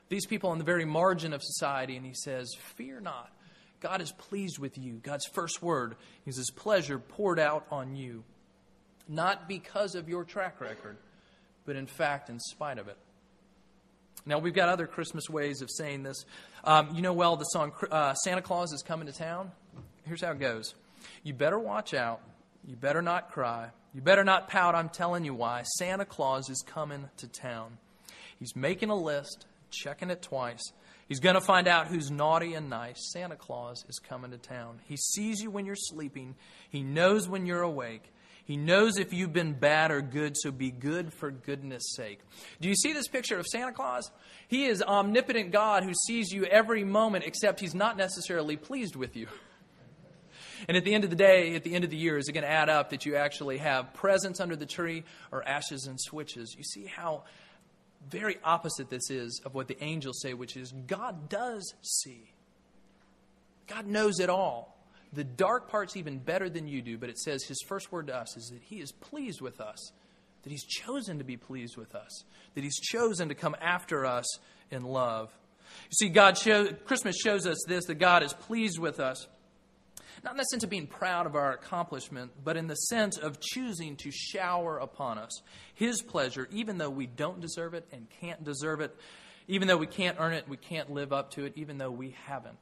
these 0.10 0.25
people 0.25 0.50
on 0.50 0.58
the 0.58 0.63
very 0.63 0.86
margin 0.86 1.31
of 1.31 1.43
society, 1.43 1.96
and 1.96 2.08
He 2.08 2.15
says, 2.15 2.51
Fear 2.75 3.01
not. 3.01 3.29
God 3.79 4.01
is 4.01 4.12
pleased 4.12 4.59
with 4.59 4.77
you. 4.77 4.93
God's 5.01 5.25
first 5.33 5.62
word 5.62 5.95
is 6.25 6.38
His 6.38 6.51
pleasure 6.51 7.00
poured 7.00 7.39
out 7.39 7.65
on 7.71 7.95
you. 7.95 8.24
Not 9.07 9.48
because 9.48 9.95
of 9.95 10.07
your 10.07 10.24
track 10.24 10.62
record, 10.62 10.98
but 11.65 11.75
in 11.75 11.88
fact, 11.88 12.29
in 12.29 12.39
spite 12.39 12.77
of 12.77 12.88
it. 12.88 12.98
Now, 14.25 14.38
we've 14.39 14.53
got 14.53 14.69
other 14.69 14.86
Christmas 14.86 15.29
ways 15.29 15.62
of 15.62 15.69
saying 15.71 16.03
this. 16.03 16.25
Um, 16.63 16.89
you 16.93 17.01
know 17.01 17.13
well 17.13 17.38
the 17.38 17.45
song 17.45 17.71
uh, 17.89 18.13
Santa 18.15 18.41
Claus 18.41 18.74
is 18.74 18.83
Coming 18.83 19.07
to 19.07 19.13
Town? 19.13 19.51
Here's 20.05 20.21
how 20.21 20.31
it 20.31 20.39
goes 20.39 20.75
You 21.24 21.33
better 21.33 21.57
watch 21.57 21.93
out. 21.93 22.21
You 22.67 22.75
better 22.75 23.01
not 23.01 23.31
cry. 23.31 23.69
You 23.93 24.01
better 24.01 24.24
not 24.24 24.50
pout. 24.50 24.75
I'm 24.75 24.89
telling 24.89 25.25
you 25.25 25.33
why. 25.33 25.63
Santa 25.63 26.05
Claus 26.05 26.50
is 26.50 26.63
coming 26.65 27.09
to 27.17 27.27
town. 27.27 27.77
He's 28.38 28.55
making 28.55 28.89
a 28.89 28.95
list, 28.95 29.48
checking 29.71 30.09
it 30.09 30.21
twice. 30.21 30.62
He's 31.10 31.20
going 31.20 31.36
to 31.36 31.42
find 31.42 31.68
out 31.68 31.88
who's 31.88 32.12
naughty 32.12 32.54
and 32.54 32.70
nice. 32.70 33.12
Santa 33.12 33.36
Claus 33.36 33.84
is 33.89 33.98
coming 33.98 34.30
to 34.32 34.38
town. 34.38 34.80
He 34.86 34.96
sees 34.96 35.42
you 35.42 35.50
when 35.50 35.66
you're 35.66 35.75
sleeping, 35.75 36.36
He 36.70 36.84
knows 36.84 37.28
when 37.28 37.46
you're 37.46 37.63
awake. 37.63 38.13
He 38.46 38.58
knows 38.58 38.98
if 38.98 39.13
you've 39.13 39.34
been 39.34 39.54
bad 39.54 39.92
or 39.92 40.01
good, 40.01 40.36
so 40.36 40.50
be 40.50 40.72
good 40.72 41.13
for 41.13 41.30
goodness 41.30 41.84
sake. 41.96 42.20
Do 42.60 42.68
you 42.68 42.74
see 42.74 42.94
this 42.94 43.08
picture 43.08 43.38
of 43.38 43.46
Santa 43.46 43.72
Claus? 43.72 44.10
He 44.48 44.66
is 44.66 44.82
omnipotent 44.82 45.51
God 45.51 45.84
who 45.84 45.94
sees 46.08 46.32
you 46.32 46.46
every 46.46 46.84
moment, 46.84 47.25
except 47.25 47.60
he's 47.60 47.75
not 47.75 47.96
necessarily 47.96 48.58
pleased 48.58 48.96
with 48.96 49.16
you. 49.16 49.28
And 50.68 50.75
at 50.75 50.84
the 50.84 50.96
end 50.96 51.04
of 51.04 51.12
the 51.12 51.16
day, 51.16 51.56
at 51.56 51.63
the 51.63 51.75
end 51.75 51.84
of 51.84 51.92
the 51.92 51.98
year, 51.98 52.18
is 52.18 52.28
it 52.28 52.34
going 52.34 52.44
to 52.44 52.50
add 52.50 52.70
up 52.70 52.89
that 52.89 53.06
you 53.06 53.16
actually 53.16 53.60
have 53.60 53.94
presents 53.94 54.39
under 54.39 54.56
the 54.56 54.66
tree 54.66 55.04
or 55.32 55.48
ashes 55.48 55.86
and 55.86 56.00
switches? 56.01 56.56
You 56.58 56.63
see 56.63 56.86
how 56.86 57.25
very 58.10 58.38
opposite 58.44 58.89
this 58.89 59.10
is 59.10 59.42
of 59.46 59.54
what 59.54 59.68
the 59.68 59.82
angels 59.84 60.22
say, 60.22 60.34
which 60.34 60.58
is 60.58 60.74
God 60.88 61.30
does 61.30 61.74
see. 61.82 62.32
God 63.68 63.86
knows 63.88 64.20
it 64.20 64.30
all. 64.30 64.75
The 65.13 65.24
dark 65.24 65.70
part's 65.70 65.96
even 65.98 66.20
better 66.20 66.50
than 66.50 66.68
you 66.68 66.82
do, 66.82 66.98
but 66.98 67.10
it 67.10 67.18
says 67.18 67.44
his 67.44 67.60
first 67.68 67.92
word 67.92 68.08
to 68.08 68.16
us 68.16 68.38
is 68.38 68.50
that 68.54 68.62
he 68.62 68.80
is 68.80 68.92
pleased 68.92 69.42
with 69.42 69.60
us, 69.60 69.92
that 70.44 70.51
he's 70.51 70.66
chosen 70.66 71.18
to 71.18 71.24
be 71.24 71.38
pleased 71.38 71.78
with 71.78 71.96
us, 71.96 72.24
that 72.54 72.63
he's 72.63 72.80
chosen 72.80 73.30
to 73.30 73.36
come 73.36 73.56
after 73.60 74.06
us 74.06 74.25
in 74.70 74.84
love. 74.84 75.32
You 75.89 75.96
see, 75.96 76.10
God 76.10 76.38
show, 76.38 76.68
Christmas 76.68 77.16
shows 77.18 77.48
us 77.48 77.58
this 77.68 77.86
that 77.86 77.96
God 77.96 78.24
is 78.24 78.34
pleased 78.34 78.80
with 78.80 79.00
us 79.00 79.28
not 80.24 80.34
in 80.34 80.38
the 80.38 80.44
sense 80.44 80.64
of 80.64 80.70
being 80.70 80.88
proud 80.88 81.26
of 81.26 81.36
our 81.36 81.54
accomplishment, 81.54 82.32
but 82.44 82.58
in 82.58 82.68
the 82.68 82.76
sense 82.76 83.18
of 83.18 83.40
choosing 83.40 83.96
to 83.98 84.12
shower 84.12 84.78
upon 84.78 85.18
us 85.18 85.42
His 85.74 86.02
pleasure, 86.02 86.48
even 86.52 86.78
though 86.78 86.90
we 86.90 87.08
don't 87.08 87.40
deserve 87.40 87.74
it 87.74 87.88
and 87.92 88.08
can't 88.22 88.44
deserve 88.44 88.82
it, 88.82 88.96
even 89.48 89.68
though 89.68 89.78
we 89.78 89.88
can't 89.88 90.18
earn 90.20 90.34
it, 90.34 90.48
we 90.48 90.58
can't 90.58 90.92
live 90.92 91.12
up 91.12 91.32
to 91.32 91.46
it, 91.46 91.54
even 91.56 91.78
though 91.78 91.92
we 91.92 92.16
haven't. 92.26 92.58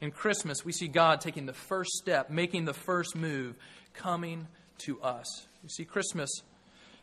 In 0.00 0.10
Christmas, 0.10 0.64
we 0.64 0.72
see 0.72 0.88
God 0.88 1.20
taking 1.20 1.46
the 1.46 1.52
first 1.52 1.92
step, 1.92 2.28
making 2.28 2.64
the 2.64 2.74
first 2.74 3.14
move, 3.14 3.54
coming 3.94 4.48
to 4.78 5.00
us. 5.00 5.46
You 5.62 5.68
see, 5.68 5.84
Christmas 5.84 6.28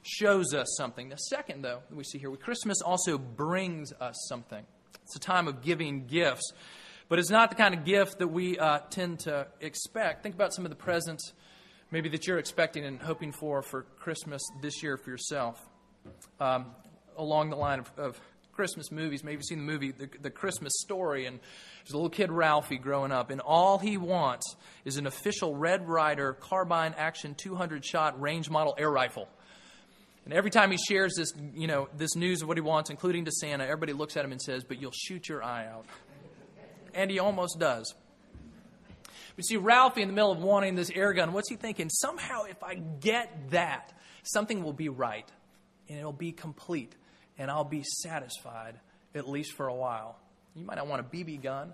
shows 0.03 0.53
us 0.53 0.67
something. 0.77 1.09
The 1.09 1.15
second, 1.15 1.63
though, 1.63 1.79
we 1.91 2.03
see 2.03 2.17
here, 2.17 2.29
Christmas 2.35 2.81
also 2.81 3.17
brings 3.17 3.93
us 3.93 4.15
something. 4.27 4.65
It's 5.03 5.15
a 5.15 5.19
time 5.19 5.47
of 5.47 5.61
giving 5.61 6.07
gifts. 6.07 6.51
But 7.09 7.19
it's 7.19 7.31
not 7.31 7.49
the 7.49 7.55
kind 7.55 7.73
of 7.73 7.83
gift 7.83 8.19
that 8.19 8.27
we 8.27 8.57
uh, 8.57 8.79
tend 8.89 9.19
to 9.21 9.47
expect. 9.59 10.23
Think 10.23 10.35
about 10.35 10.53
some 10.53 10.65
of 10.65 10.69
the 10.69 10.77
presents 10.77 11.33
maybe 11.91 12.09
that 12.09 12.27
you're 12.27 12.37
expecting 12.37 12.85
and 12.85 13.01
hoping 13.01 13.31
for 13.31 13.61
for 13.61 13.83
Christmas 13.99 14.41
this 14.61 14.83
year 14.83 14.95
for 14.95 15.09
yourself. 15.09 15.59
Um, 16.39 16.67
along 17.17 17.49
the 17.49 17.55
line 17.55 17.79
of, 17.79 17.91
of 17.97 18.19
Christmas 18.53 18.91
movies. 18.91 19.23
Maybe 19.23 19.35
you've 19.35 19.45
seen 19.45 19.59
the 19.59 19.71
movie 19.71 19.91
the, 19.91 20.09
the 20.21 20.29
Christmas 20.29 20.73
Story, 20.81 21.25
and 21.25 21.39
there's 21.39 21.93
a 21.93 21.95
little 21.95 22.09
kid 22.09 22.31
Ralphie 22.31 22.77
growing 22.77 23.11
up, 23.11 23.29
and 23.29 23.39
all 23.41 23.77
he 23.77 23.97
wants 23.97 24.55
is 24.85 24.97
an 24.97 25.07
official 25.07 25.55
Red 25.55 25.87
Ryder 25.87 26.33
carbine 26.33 26.95
action 26.97 27.35
200 27.35 27.85
shot 27.85 28.19
range 28.19 28.49
model 28.49 28.75
air 28.77 28.89
rifle. 28.89 29.27
And 30.25 30.33
every 30.33 30.51
time 30.51 30.71
he 30.71 30.77
shares 30.77 31.15
this, 31.15 31.33
you 31.55 31.67
know, 31.67 31.87
this 31.95 32.15
news 32.15 32.41
of 32.41 32.47
what 32.47 32.57
he 32.57 32.61
wants, 32.61 32.89
including 32.89 33.25
to 33.25 33.31
Santa, 33.31 33.63
everybody 33.63 33.93
looks 33.93 34.17
at 34.17 34.25
him 34.25 34.31
and 34.31 34.41
says, 34.41 34.63
"But 34.63 34.81
you'll 34.81 34.91
shoot 34.91 35.27
your 35.29 35.43
eye 35.43 35.65
out." 35.65 35.85
And 36.93 37.09
he 37.11 37.19
almost 37.19 37.59
does. 37.59 37.93
But 39.35 39.45
see, 39.45 39.57
Ralphie, 39.57 40.01
in 40.01 40.09
the 40.09 40.13
middle 40.13 40.31
of 40.31 40.39
wanting 40.39 40.75
this 40.75 40.89
air 40.89 41.13
gun, 41.13 41.31
what's 41.31 41.49
he 41.49 41.55
thinking? 41.55 41.89
Somehow, 41.89 42.43
if 42.43 42.61
I 42.61 42.75
get 42.75 43.51
that, 43.51 43.93
something 44.23 44.63
will 44.63 44.73
be 44.73 44.89
right, 44.89 45.31
and 45.87 45.97
it'll 45.97 46.11
be 46.11 46.33
complete, 46.33 46.93
and 47.37 47.49
I'll 47.49 47.63
be 47.63 47.83
satisfied, 47.83 48.75
at 49.15 49.29
least 49.29 49.53
for 49.53 49.67
a 49.67 49.73
while. 49.73 50.19
You 50.55 50.65
might 50.65 50.75
not 50.75 50.87
want 50.87 51.01
a 51.01 51.03
BB 51.05 51.41
gun. 51.41 51.73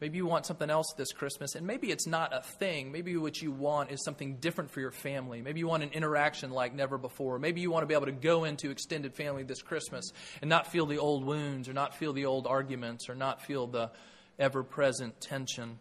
Maybe 0.00 0.16
you 0.16 0.26
want 0.26 0.44
something 0.44 0.68
else 0.68 0.92
this 0.96 1.12
Christmas, 1.12 1.54
and 1.54 1.66
maybe 1.66 1.92
it's 1.92 2.06
not 2.06 2.34
a 2.34 2.42
thing. 2.42 2.90
Maybe 2.90 3.16
what 3.16 3.40
you 3.40 3.52
want 3.52 3.92
is 3.92 4.02
something 4.04 4.38
different 4.38 4.72
for 4.72 4.80
your 4.80 4.90
family. 4.90 5.40
Maybe 5.40 5.60
you 5.60 5.68
want 5.68 5.84
an 5.84 5.90
interaction 5.90 6.50
like 6.50 6.74
never 6.74 6.98
before. 6.98 7.38
Maybe 7.38 7.60
you 7.60 7.70
want 7.70 7.84
to 7.84 7.86
be 7.86 7.94
able 7.94 8.06
to 8.06 8.12
go 8.12 8.42
into 8.42 8.70
extended 8.70 9.14
family 9.14 9.44
this 9.44 9.62
Christmas 9.62 10.10
and 10.42 10.50
not 10.50 10.66
feel 10.66 10.86
the 10.86 10.98
old 10.98 11.24
wounds, 11.24 11.68
or 11.68 11.72
not 11.74 11.94
feel 11.94 12.12
the 12.12 12.26
old 12.26 12.48
arguments, 12.48 13.08
or 13.08 13.14
not 13.14 13.40
feel 13.42 13.68
the 13.68 13.92
ever 14.38 14.62
present 14.62 15.20
tension. 15.20 15.78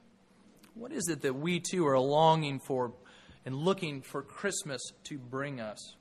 What 0.76 0.92
is 0.92 1.08
it 1.08 1.22
that 1.22 1.36
we 1.36 1.60
too 1.60 1.88
are 1.88 2.00
longing 2.00 2.60
for 2.60 2.94
and 3.46 3.56
looking 3.56 4.02
for 4.02 4.22
Christmas 4.22 4.82
to 5.06 5.18
bring 5.18 5.60
us? 5.60 5.96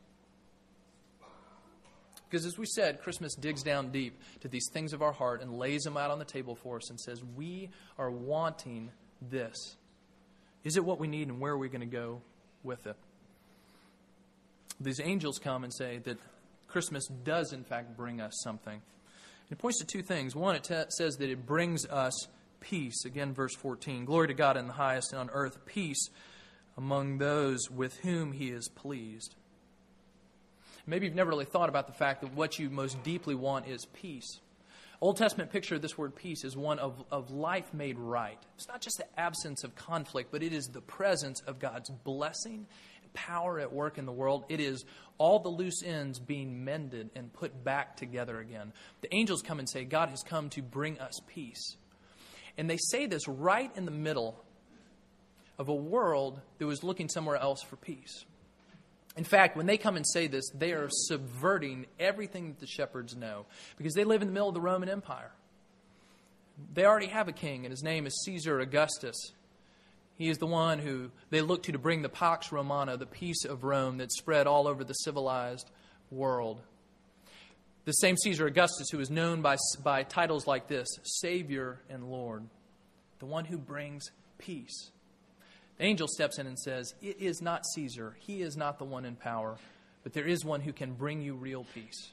Because 2.28 2.46
as 2.46 2.56
we 2.56 2.64
said, 2.64 3.02
Christmas 3.02 3.34
digs 3.34 3.62
down 3.62 3.90
deep 3.90 4.18
to 4.40 4.48
these 4.48 4.70
things 4.72 4.94
of 4.94 5.02
our 5.02 5.12
heart 5.12 5.42
and 5.42 5.58
lays 5.58 5.82
them 5.82 5.98
out 5.98 6.10
on 6.10 6.18
the 6.18 6.24
table 6.24 6.54
for 6.54 6.76
us 6.76 6.88
and 6.88 6.98
says, 6.98 7.22
We 7.36 7.68
are 7.98 8.10
wanting 8.10 8.90
this. 9.20 9.76
Is 10.64 10.78
it 10.78 10.84
what 10.84 10.98
we 10.98 11.08
need 11.08 11.28
and 11.28 11.40
where 11.40 11.52
are 11.52 11.58
we 11.58 11.68
going 11.68 11.80
to 11.80 11.86
go 11.86 12.22
with 12.62 12.86
it? 12.86 12.96
These 14.80 15.00
angels 15.00 15.38
come 15.38 15.62
and 15.62 15.74
say 15.74 15.98
that 16.04 16.18
Christmas 16.68 17.06
does, 17.06 17.52
in 17.52 17.64
fact, 17.64 17.98
bring 17.98 18.20
us 18.20 18.32
something. 18.42 18.80
It 19.50 19.58
points 19.58 19.78
to 19.80 19.84
two 19.84 20.02
things. 20.02 20.34
One, 20.34 20.56
it 20.56 20.64
t- 20.64 20.74
says 20.88 21.16
that 21.16 21.28
it 21.28 21.44
brings 21.44 21.84
us 21.86 22.28
peace. 22.62 23.04
Again, 23.04 23.34
verse 23.34 23.54
14 23.54 24.06
Glory 24.06 24.28
to 24.28 24.34
God 24.34 24.56
in 24.56 24.66
the 24.66 24.72
highest, 24.72 25.12
and 25.12 25.20
on 25.20 25.30
earth 25.30 25.66
peace 25.66 26.08
among 26.78 27.18
those 27.18 27.70
with 27.70 27.98
whom 27.98 28.32
he 28.32 28.48
is 28.48 28.68
pleased. 28.68 29.34
Maybe 30.86 31.06
you've 31.06 31.14
never 31.14 31.30
really 31.30 31.44
thought 31.44 31.68
about 31.68 31.86
the 31.86 31.92
fact 31.92 32.22
that 32.22 32.34
what 32.34 32.58
you 32.58 32.70
most 32.70 33.02
deeply 33.02 33.34
want 33.34 33.68
is 33.68 33.84
peace. 33.92 34.40
Old 35.00 35.16
Testament 35.16 35.50
picture 35.50 35.74
of 35.74 35.82
this 35.82 35.98
word 35.98 36.14
peace 36.14 36.44
is 36.44 36.56
one 36.56 36.78
of, 36.78 37.04
of 37.10 37.30
life 37.30 37.74
made 37.74 37.98
right. 37.98 38.38
It's 38.56 38.68
not 38.68 38.80
just 38.80 38.98
the 38.98 39.20
absence 39.20 39.64
of 39.64 39.74
conflict, 39.74 40.30
but 40.30 40.42
it 40.42 40.52
is 40.52 40.68
the 40.68 40.80
presence 40.80 41.40
of 41.40 41.58
God's 41.58 41.90
blessing 41.90 42.66
power 43.14 43.58
at 43.60 43.72
work 43.72 43.98
in 43.98 44.06
the 44.06 44.12
world. 44.12 44.44
It 44.48 44.60
is 44.60 44.84
all 45.18 45.38
the 45.38 45.48
loose 45.48 45.82
ends 45.82 46.18
being 46.18 46.64
mended 46.64 47.10
and 47.14 47.32
put 47.32 47.64
back 47.64 47.96
together 47.96 48.38
again. 48.38 48.72
The 49.00 49.14
angels 49.14 49.42
come 49.42 49.58
and 49.58 49.68
say, 49.68 49.84
God 49.84 50.08
has 50.08 50.22
come 50.22 50.50
to 50.50 50.62
bring 50.62 50.98
us 50.98 51.20
peace. 51.26 51.76
And 52.58 52.68
they 52.68 52.76
say 52.76 53.06
this 53.06 53.26
right 53.28 53.70
in 53.76 53.84
the 53.84 53.90
middle 53.90 54.42
of 55.58 55.68
a 55.68 55.74
world 55.74 56.40
that 56.58 56.66
was 56.66 56.82
looking 56.82 57.08
somewhere 57.08 57.36
else 57.36 57.62
for 57.62 57.76
peace. 57.76 58.24
In 59.16 59.24
fact, 59.24 59.56
when 59.56 59.66
they 59.66 59.76
come 59.76 59.96
and 59.96 60.06
say 60.06 60.26
this, 60.26 60.48
they 60.54 60.72
are 60.72 60.88
subverting 60.90 61.86
everything 62.00 62.48
that 62.48 62.60
the 62.60 62.66
shepherds 62.66 63.14
know 63.14 63.44
because 63.76 63.94
they 63.94 64.04
live 64.04 64.22
in 64.22 64.28
the 64.28 64.32
middle 64.32 64.48
of 64.48 64.54
the 64.54 64.60
Roman 64.60 64.88
Empire. 64.88 65.30
They 66.72 66.84
already 66.84 67.08
have 67.08 67.28
a 67.28 67.32
king, 67.32 67.64
and 67.64 67.70
his 67.70 67.82
name 67.82 68.06
is 68.06 68.22
Caesar 68.24 68.60
Augustus. 68.60 69.16
He 70.16 70.28
is 70.28 70.38
the 70.38 70.46
one 70.46 70.78
who 70.78 71.10
they 71.30 71.40
look 71.40 71.64
to 71.64 71.72
to 71.72 71.78
bring 71.78 72.02
the 72.02 72.08
Pax 72.08 72.52
Romana, 72.52 72.96
the 72.96 73.06
peace 73.06 73.44
of 73.44 73.64
Rome 73.64 73.98
that 73.98 74.12
spread 74.12 74.46
all 74.46 74.68
over 74.68 74.84
the 74.84 74.94
civilized 74.94 75.70
world. 76.10 76.60
The 77.84 77.92
same 77.92 78.16
Caesar 78.16 78.46
Augustus 78.46 78.90
who 78.90 79.00
is 79.00 79.10
known 79.10 79.42
by, 79.42 79.56
by 79.82 80.04
titles 80.04 80.46
like 80.46 80.68
this 80.68 80.88
Savior 81.02 81.80
and 81.90 82.10
Lord, 82.10 82.44
the 83.18 83.26
one 83.26 83.44
who 83.44 83.58
brings 83.58 84.10
peace. 84.38 84.90
The 85.78 85.84
angel 85.84 86.06
steps 86.06 86.38
in 86.38 86.46
and 86.46 86.58
says, 86.58 86.94
It 87.02 87.20
is 87.20 87.42
not 87.42 87.66
Caesar. 87.74 88.16
He 88.20 88.42
is 88.42 88.56
not 88.56 88.78
the 88.78 88.84
one 88.84 89.04
in 89.04 89.16
power, 89.16 89.56
but 90.04 90.12
there 90.12 90.26
is 90.26 90.44
one 90.44 90.60
who 90.60 90.72
can 90.72 90.94
bring 90.94 91.22
you 91.22 91.34
real 91.34 91.66
peace. 91.74 92.12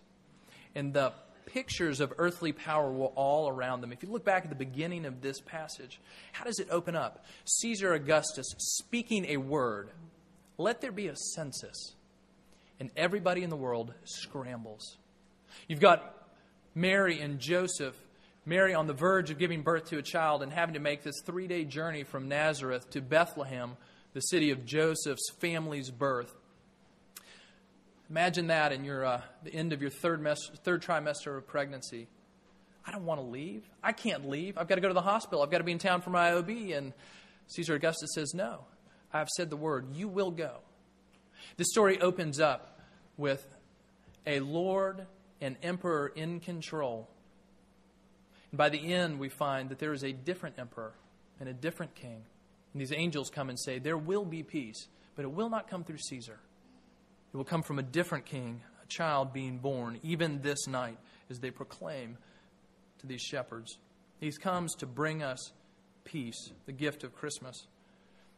And 0.74 0.94
the 0.94 1.14
pictures 1.46 2.00
of 2.00 2.14
earthly 2.18 2.52
power 2.52 2.92
were 2.92 3.08
all 3.08 3.50
around 3.50 3.82
them. 3.82 3.92
If 3.92 4.04
you 4.04 4.10
look 4.10 4.24
back 4.24 4.44
at 4.44 4.50
the 4.50 4.56
beginning 4.56 5.06
of 5.06 5.22
this 5.22 5.40
passage, 5.42 6.00
how 6.32 6.46
does 6.46 6.60
it 6.60 6.68
open 6.72 6.96
up? 6.96 7.26
Caesar 7.46 7.94
Augustus 7.94 8.54
speaking 8.58 9.26
a 9.26 9.38
word, 9.38 9.90
let 10.58 10.82
there 10.82 10.92
be 10.92 11.08
a 11.08 11.16
census. 11.16 11.94
And 12.80 12.92
everybody 12.96 13.44
in 13.44 13.50
the 13.50 13.58
world 13.58 13.94
scrambles. 14.06 14.99
You've 15.70 15.80
got 15.80 16.16
Mary 16.74 17.22
and 17.22 17.40
Joseph, 17.40 17.96
Mary 18.44 18.74
on 18.74 18.88
the 18.88 18.94
verge 18.94 19.30
of 19.30 19.38
giving 19.38 19.62
birth 19.62 19.90
to 19.90 20.00
a 20.00 20.02
child 20.02 20.42
and 20.42 20.52
having 20.52 20.74
to 20.74 20.80
make 20.80 21.04
this 21.04 21.22
three 21.24 21.48
day 21.48 21.64
journey 21.64 22.04
from 22.04 22.28
Nazareth 22.28 22.90
to 22.90 23.02
Bethlehem, 23.02 23.78
the 24.14 24.20
city 24.20 24.50
of 24.50 24.66
Joseph's 24.66 25.30
family's 25.38 25.92
birth. 25.92 26.34
Imagine 28.10 28.48
that 28.48 28.72
in 28.72 28.84
your, 28.84 29.06
uh, 29.06 29.22
the 29.44 29.54
end 29.54 29.72
of 29.72 29.80
your 29.80 29.92
third, 29.92 30.20
mes- 30.24 30.50
third 30.64 30.82
trimester 30.82 31.38
of 31.38 31.46
pregnancy. 31.46 32.08
I 32.84 32.92
don't 32.92 33.06
want 33.06 33.22
to 33.22 33.28
leave. 33.28 33.70
I 33.84 33.92
can't 33.92 34.28
leave. 34.28 34.58
I've 34.58 34.68
got 34.68 34.76
to 34.76 34.82
go 34.82 34.88
to 34.88 34.96
the 34.96 35.02
hospital. 35.02 35.44
I've 35.44 35.52
got 35.52 35.60
to 35.60 35.64
be 35.64 35.72
in 35.72 35.78
town 35.78 36.02
for 36.02 36.10
my 36.10 36.34
OB. 36.34 36.50
And 36.50 36.94
Caesar 37.46 37.76
Augustus 37.76 38.10
says, 38.16 38.34
No, 38.34 38.62
I've 39.14 39.30
said 39.30 39.52
the 39.52 39.58
word. 39.58 39.94
You 39.94 40.08
will 40.08 40.32
go. 40.32 40.62
This 41.58 41.68
story 41.70 42.02
opens 42.02 42.40
up 42.40 42.80
with 43.18 43.46
a 44.26 44.40
Lord 44.40 45.06
and 45.42 45.56
emperor 45.64 46.08
in 46.08 46.40
control. 46.40 47.10
And 48.52 48.58
by 48.58 48.70
the 48.70 48.94
end, 48.94 49.20
we 49.20 49.30
find 49.30 49.70
that 49.70 49.80
there 49.80 49.94
is 49.94 50.04
a 50.04 50.12
different 50.12 50.60
emperor 50.60 50.94
and 51.40 51.48
a 51.48 51.54
different 51.54 51.96
king. 51.96 52.24
And 52.74 52.82
these 52.82 52.92
angels 52.92 53.30
come 53.30 53.50
and 53.50 53.60
say, 53.60 53.80
There 53.80 53.98
will 53.98 54.26
be 54.26 54.44
peace, 54.44 54.88
but 55.16 55.26
it 55.26 55.32
will 55.32 55.50
not 55.50 55.70
come 55.70 55.84
through 55.84 55.98
Caesar. 55.98 56.40
It 57.34 57.38
will 57.38 57.46
come 57.46 57.62
from 57.62 57.80
a 57.80 57.84
different 57.84 58.26
king, 58.26 58.62
a 58.84 58.88
child 58.88 59.34
being 59.34 59.60
born, 59.60 60.00
even 60.04 60.42
this 60.42 60.68
night, 60.68 60.98
as 61.30 61.40
they 61.40 61.52
proclaim 61.52 62.18
to 63.00 63.08
these 63.08 63.22
shepherds. 63.22 63.78
He 64.20 64.32
comes 64.32 64.76
to 64.76 64.86
bring 64.86 65.24
us 65.24 65.52
peace, 66.04 66.52
the 66.66 66.72
gift 66.72 67.04
of 67.04 67.16
Christmas. 67.16 67.68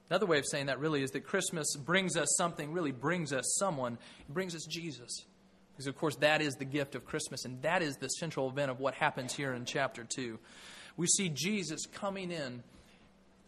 Another 0.10 0.26
way 0.26 0.40
of 0.40 0.46
saying 0.46 0.66
that 0.66 0.80
really 0.80 1.04
is 1.04 1.12
that 1.12 1.22
Christmas 1.22 1.76
brings 1.78 2.18
us 2.18 2.28
something, 2.38 2.74
really 2.74 2.92
brings 2.92 3.32
us 3.32 3.56
someone. 3.58 3.98
It 4.28 4.34
brings 4.34 4.54
us 4.56 4.66
Jesus. 4.70 5.26
Because, 5.82 5.96
of 5.96 5.98
course, 5.98 6.16
that 6.18 6.44
is 6.44 6.54
the 6.58 6.66
gift 6.66 6.94
of 6.94 7.06
Christmas, 7.06 7.44
and 7.44 7.60
that 7.64 7.82
is 7.82 7.98
the 7.98 8.08
central 8.08 8.48
event 8.48 8.70
of 8.70 8.80
what 8.80 8.94
happens 8.94 9.34
here 9.34 9.52
in 9.52 9.66
chapter 9.66 10.04
2. 10.04 10.38
We 10.96 11.08
see 11.08 11.28
Jesus 11.30 11.88
coming 11.88 12.30
in, 12.30 12.62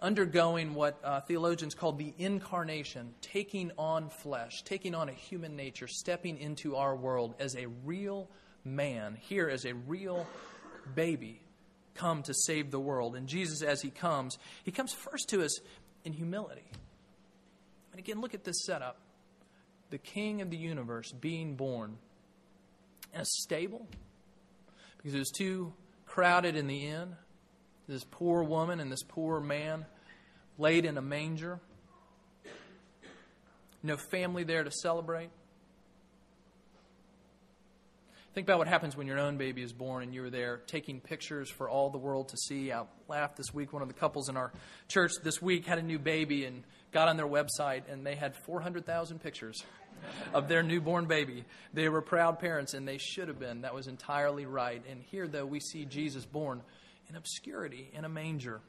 undergoing 0.01 0.73
what 0.73 0.99
uh, 1.03 1.21
theologians 1.21 1.75
call 1.75 1.91
the 1.91 2.11
incarnation, 2.17 3.13
taking 3.21 3.71
on 3.77 4.09
flesh, 4.09 4.63
taking 4.65 4.95
on 4.95 5.09
a 5.09 5.11
human 5.11 5.55
nature, 5.55 5.87
stepping 5.87 6.39
into 6.39 6.75
our 6.75 6.95
world 6.95 7.35
as 7.37 7.55
a 7.55 7.67
real 7.85 8.27
man, 8.65 9.15
here 9.21 9.47
as 9.47 9.63
a 9.63 9.75
real 9.75 10.25
baby, 10.95 11.39
come 11.93 12.23
to 12.23 12.33
save 12.33 12.71
the 12.71 12.79
world. 12.79 13.15
And 13.15 13.27
Jesus, 13.27 13.61
as 13.61 13.79
he 13.79 13.91
comes, 13.91 14.39
he 14.63 14.71
comes 14.71 14.91
first 14.91 15.29
to 15.29 15.43
us 15.43 15.59
in 16.03 16.13
humility. 16.13 16.65
And 17.91 17.99
again, 17.99 18.21
look 18.21 18.33
at 18.33 18.43
this 18.43 18.65
setup 18.65 18.97
the 19.91 19.99
King 19.99 20.41
of 20.41 20.49
the 20.49 20.57
universe 20.57 21.11
being 21.11 21.55
born 21.55 21.99
a 23.13 23.25
stable 23.25 23.87
because 24.97 25.13
it 25.13 25.19
was 25.19 25.31
too 25.31 25.73
crowded 26.05 26.55
in 26.55 26.67
the 26.67 26.87
inn. 26.87 27.15
This 27.87 28.05
poor 28.09 28.43
woman 28.43 28.79
and 28.79 28.91
this 28.91 29.03
poor 29.03 29.39
man 29.39 29.85
laid 30.57 30.85
in 30.85 30.97
a 30.97 31.01
manger. 31.01 31.59
No 33.81 33.97
family 33.97 34.43
there 34.43 34.63
to 34.63 34.71
celebrate. 34.71 35.29
Think 38.33 38.47
about 38.47 38.57
what 38.57 38.67
happens 38.67 38.97
when 38.97 39.05
your 39.05 39.19
own 39.19 39.37
baby 39.37 39.61
is 39.61 39.73
born 39.73 40.01
and 40.01 40.13
you're 40.13 40.31
there 40.31 40.61
taking 40.65 40.99
pictures 40.99 41.51
for 41.51 41.69
all 41.69 41.91
the 41.91 41.99
world 41.99 42.29
to 42.29 42.37
see. 42.37 42.71
I 42.71 42.85
laughed 43.07 43.37
this 43.37 43.53
week. 43.53 43.73
One 43.73 43.83
of 43.83 43.89
the 43.89 43.93
couples 43.93 44.27
in 44.27 44.37
our 44.37 44.51
church 44.87 45.11
this 45.21 45.39
week 45.39 45.67
had 45.67 45.77
a 45.77 45.83
new 45.83 45.99
baby 45.99 46.45
and 46.45 46.63
got 46.91 47.09
on 47.09 47.17
their 47.17 47.27
website 47.27 47.83
and 47.91 48.03
they 48.03 48.15
had 48.15 48.35
400,000 48.35 49.19
pictures 49.19 49.63
of 50.33 50.47
their 50.47 50.63
newborn 50.63 51.05
baby. 51.05 51.45
They 51.73 51.89
were 51.89 52.01
proud 52.01 52.39
parents, 52.39 52.73
and 52.73 52.87
they 52.87 52.97
should 52.97 53.27
have 53.27 53.39
been. 53.39 53.61
That 53.61 53.73
was 53.73 53.87
entirely 53.87 54.45
right. 54.45 54.81
And 54.89 55.01
here, 55.01 55.27
though, 55.27 55.45
we 55.45 55.59
see 55.59 55.85
Jesus 55.85 56.25
born 56.25 56.61
in 57.09 57.15
obscurity 57.15 57.89
in 57.93 58.05
a 58.05 58.09
manger. 58.09 58.61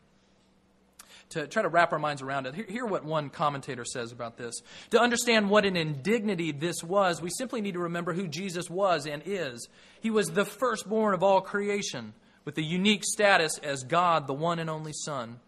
to 1.31 1.47
try 1.47 1.63
to 1.63 1.69
wrap 1.69 1.93
our 1.93 1.99
minds 1.99 2.23
around 2.23 2.47
it. 2.47 2.55
Hear, 2.69 2.87
what 2.87 3.05
one 3.05 3.31
commentator 3.31 3.85
says 3.85 4.13
about 4.13 4.37
this. 4.37 4.55
To 4.91 5.01
understand 5.01 5.51
what 5.51 5.65
an 5.65 5.77
indignity 5.77 6.53
this 6.53 6.83
was, 6.83 7.23
we 7.23 7.31
simply 7.31 7.61
need 7.61 7.75
to 7.75 7.81
remember 7.81 8.13
who 8.13 8.29
Jesus 8.29 8.69
was 8.69 9.07
and 9.07 9.23
is. 9.25 9.69
He 10.01 10.11
was 10.11 10.29
the 10.29 10.45
firstborn 10.45 11.15
of 11.15 11.23
all 11.23 11.41
creation, 11.41 12.13
with 12.45 12.59
a 12.59 12.63
unique 12.63 13.05
status 13.05 13.59
as 13.59 13.85
God, 13.85 14.27
the 14.27 14.35
one 14.35 14.59
and 14.59 14.69
only 14.69 14.93
Son. 14.93 15.39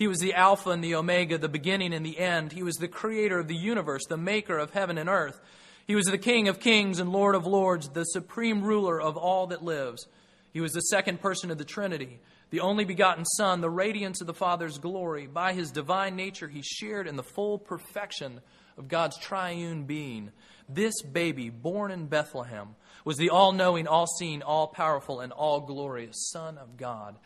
He 0.00 0.08
was 0.08 0.18
the 0.18 0.32
Alpha 0.32 0.70
and 0.70 0.82
the 0.82 0.94
Omega, 0.94 1.36
the 1.36 1.46
beginning 1.46 1.92
and 1.92 2.06
the 2.06 2.18
end. 2.18 2.52
He 2.52 2.62
was 2.62 2.76
the 2.76 2.88
creator 2.88 3.38
of 3.38 3.48
the 3.48 3.54
universe, 3.54 4.06
the 4.08 4.16
maker 4.16 4.56
of 4.56 4.70
heaven 4.70 4.96
and 4.96 5.10
earth. 5.10 5.38
He 5.86 5.94
was 5.94 6.06
the 6.06 6.16
King 6.16 6.48
of 6.48 6.58
kings 6.58 7.00
and 7.00 7.12
Lord 7.12 7.34
of 7.34 7.46
lords, 7.46 7.90
the 7.90 8.04
supreme 8.04 8.62
ruler 8.62 8.98
of 8.98 9.18
all 9.18 9.48
that 9.48 9.62
lives. 9.62 10.06
He 10.54 10.62
was 10.62 10.72
the 10.72 10.80
second 10.80 11.20
person 11.20 11.50
of 11.50 11.58
the 11.58 11.66
Trinity, 11.66 12.18
the 12.48 12.60
only 12.60 12.86
begotten 12.86 13.26
Son, 13.26 13.60
the 13.60 13.68
radiance 13.68 14.22
of 14.22 14.26
the 14.26 14.32
Father's 14.32 14.78
glory. 14.78 15.26
By 15.26 15.52
his 15.52 15.70
divine 15.70 16.16
nature, 16.16 16.48
he 16.48 16.62
shared 16.62 17.06
in 17.06 17.16
the 17.16 17.22
full 17.22 17.58
perfection 17.58 18.40
of 18.78 18.88
God's 18.88 19.18
triune 19.18 19.84
being. 19.84 20.32
This 20.66 21.02
baby, 21.02 21.50
born 21.50 21.90
in 21.90 22.06
Bethlehem, 22.06 22.74
was 23.04 23.18
the 23.18 23.28
all 23.28 23.52
knowing, 23.52 23.86
all 23.86 24.06
seeing, 24.06 24.40
all 24.40 24.68
powerful, 24.68 25.20
and 25.20 25.30
all 25.30 25.60
glorious 25.60 26.30
Son 26.30 26.56
of 26.56 26.78
God 26.78 27.16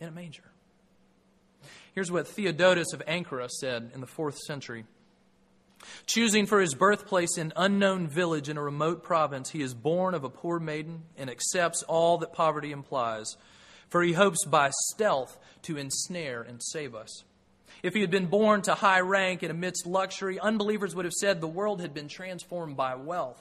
in 0.00 0.08
a 0.08 0.12
manger. 0.12 0.44
Here's 1.94 2.10
what 2.10 2.26
Theodotus 2.26 2.92
of 2.92 3.02
Ankara 3.06 3.48
said 3.48 3.92
in 3.94 4.00
the 4.00 4.06
fourth 4.06 4.38
century 4.38 4.84
Choosing 6.06 6.46
for 6.46 6.60
his 6.60 6.74
birthplace 6.74 7.36
an 7.36 7.52
unknown 7.56 8.08
village 8.08 8.48
in 8.48 8.56
a 8.56 8.62
remote 8.62 9.02
province, 9.02 9.50
he 9.50 9.62
is 9.62 9.74
born 9.74 10.14
of 10.14 10.24
a 10.24 10.30
poor 10.30 10.58
maiden 10.58 11.02
and 11.16 11.30
accepts 11.30 11.82
all 11.82 12.18
that 12.18 12.32
poverty 12.32 12.72
implies, 12.72 13.36
for 13.88 14.02
he 14.02 14.12
hopes 14.12 14.44
by 14.44 14.70
stealth 14.90 15.38
to 15.62 15.76
ensnare 15.76 16.42
and 16.42 16.62
save 16.62 16.94
us. 16.94 17.24
If 17.82 17.94
he 17.94 18.00
had 18.00 18.10
been 18.10 18.26
born 18.26 18.62
to 18.62 18.74
high 18.74 19.00
rank 19.00 19.42
and 19.42 19.50
amidst 19.50 19.86
luxury, 19.86 20.40
unbelievers 20.40 20.94
would 20.94 21.04
have 21.04 21.12
said 21.12 21.40
the 21.40 21.46
world 21.46 21.80
had 21.80 21.92
been 21.92 22.08
transformed 22.08 22.76
by 22.76 22.94
wealth. 22.94 23.40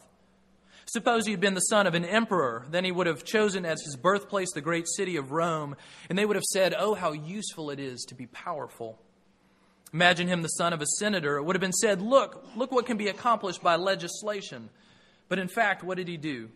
Suppose 0.86 1.26
he 1.26 1.32
had 1.32 1.40
been 1.40 1.54
the 1.54 1.62
son 1.62 1.88
of 1.88 1.96
an 1.96 2.06
emperor, 2.06 2.66
then 2.70 2.84
he 2.84 2.92
would 2.92 3.08
have 3.08 3.24
chosen 3.24 3.66
as 3.66 3.82
his 3.82 3.96
birthplace 3.96 4.52
the 4.54 4.62
great 4.62 4.88
city 4.88 5.16
of 5.16 5.32
Rome, 5.32 5.76
and 6.10 6.18
they 6.18 6.26
would 6.26 6.36
have 6.36 6.44
said, 6.44 6.76
Oh, 6.78 6.94
how 6.94 7.14
useful 7.14 7.70
it 7.70 7.80
is 7.80 8.04
to 8.10 8.16
be 8.16 8.28
powerful. 8.28 9.00
Imagine 9.94 10.28
him 10.28 10.42
the 10.42 10.48
son 10.50 10.74
of 10.74 10.82
a 10.82 10.88
senator. 10.98 11.38
It 11.38 11.44
would 11.44 11.56
have 11.56 11.62
been 11.62 11.72
said, 11.72 12.02
Look, 12.02 12.46
look 12.56 12.72
what 12.72 12.86
can 12.86 12.98
be 12.98 13.08
accomplished 13.08 13.62
by 13.62 13.76
legislation. 13.76 14.70
But 15.30 15.40
in 15.40 15.48
fact, 15.48 15.84
what 15.84 15.98
did 15.98 16.08
he 16.08 16.18
do? 16.18 16.50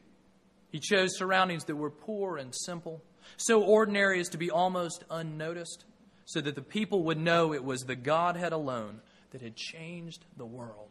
He 0.72 0.80
chose 0.80 1.18
surroundings 1.18 1.66
that 1.66 1.76
were 1.76 1.90
poor 1.90 2.38
and 2.38 2.54
simple, 2.54 3.02
so 3.38 3.62
ordinary 3.64 4.20
as 4.20 4.30
to 4.30 4.38
be 4.38 4.52
almost 4.52 5.04
unnoticed, 5.10 5.86
so 6.26 6.42
that 6.42 6.56
the 6.56 6.62
people 6.62 7.04
would 7.04 7.18
know 7.18 7.54
it 7.54 7.64
was 7.64 7.82
the 7.82 7.96
Godhead 7.96 8.52
alone 8.54 9.02
that 9.32 9.42
had 9.42 9.56
changed 9.56 10.26
the 10.36 10.46
world. 10.46 10.90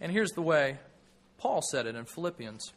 And 0.00 0.10
here's 0.10 0.32
the 0.32 0.42
way 0.42 0.78
Paul 1.38 1.62
said 1.62 1.86
it 1.86 1.94
in 1.94 2.04
Philippians 2.04 2.72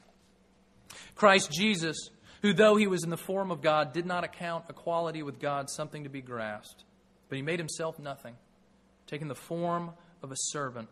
Christ 1.16 1.52
Jesus 1.52 2.10
who, 2.44 2.54
though 2.54 2.76
he 2.76 2.88
was 2.88 3.04
in 3.04 3.10
the 3.10 3.18
form 3.18 3.50
of 3.52 3.62
God, 3.62 3.94
did 3.94 4.06
not 4.06 4.26
account 4.26 4.66
equality 4.70 5.24
with 5.24 5.40
God 5.40 5.70
something 5.70 6.04
to 6.04 6.10
be 6.10 6.22
grasped, 6.22 6.84
but 7.30 7.38
he 7.38 7.42
made 7.42 7.58
himself 7.58 7.98
nothing, 7.98 8.36
taking 9.08 9.30
the 9.30 9.34
form 9.34 9.92
of 10.22 10.32
a 10.32 10.36
servant. 10.38 10.90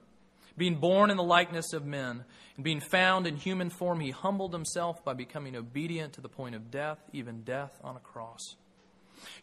Being 0.57 0.75
born 0.75 1.11
in 1.11 1.17
the 1.17 1.23
likeness 1.23 1.73
of 1.73 1.85
men, 1.85 2.23
and 2.55 2.63
being 2.63 2.79
found 2.79 3.27
in 3.27 3.35
human 3.35 3.69
form, 3.69 3.99
he 3.99 4.11
humbled 4.11 4.53
himself 4.53 5.03
by 5.03 5.13
becoming 5.13 5.55
obedient 5.55 6.13
to 6.13 6.21
the 6.21 6.29
point 6.29 6.55
of 6.55 6.71
death, 6.71 6.99
even 7.11 7.43
death 7.43 7.77
on 7.83 7.97
a 7.97 7.99
cross. 7.99 8.55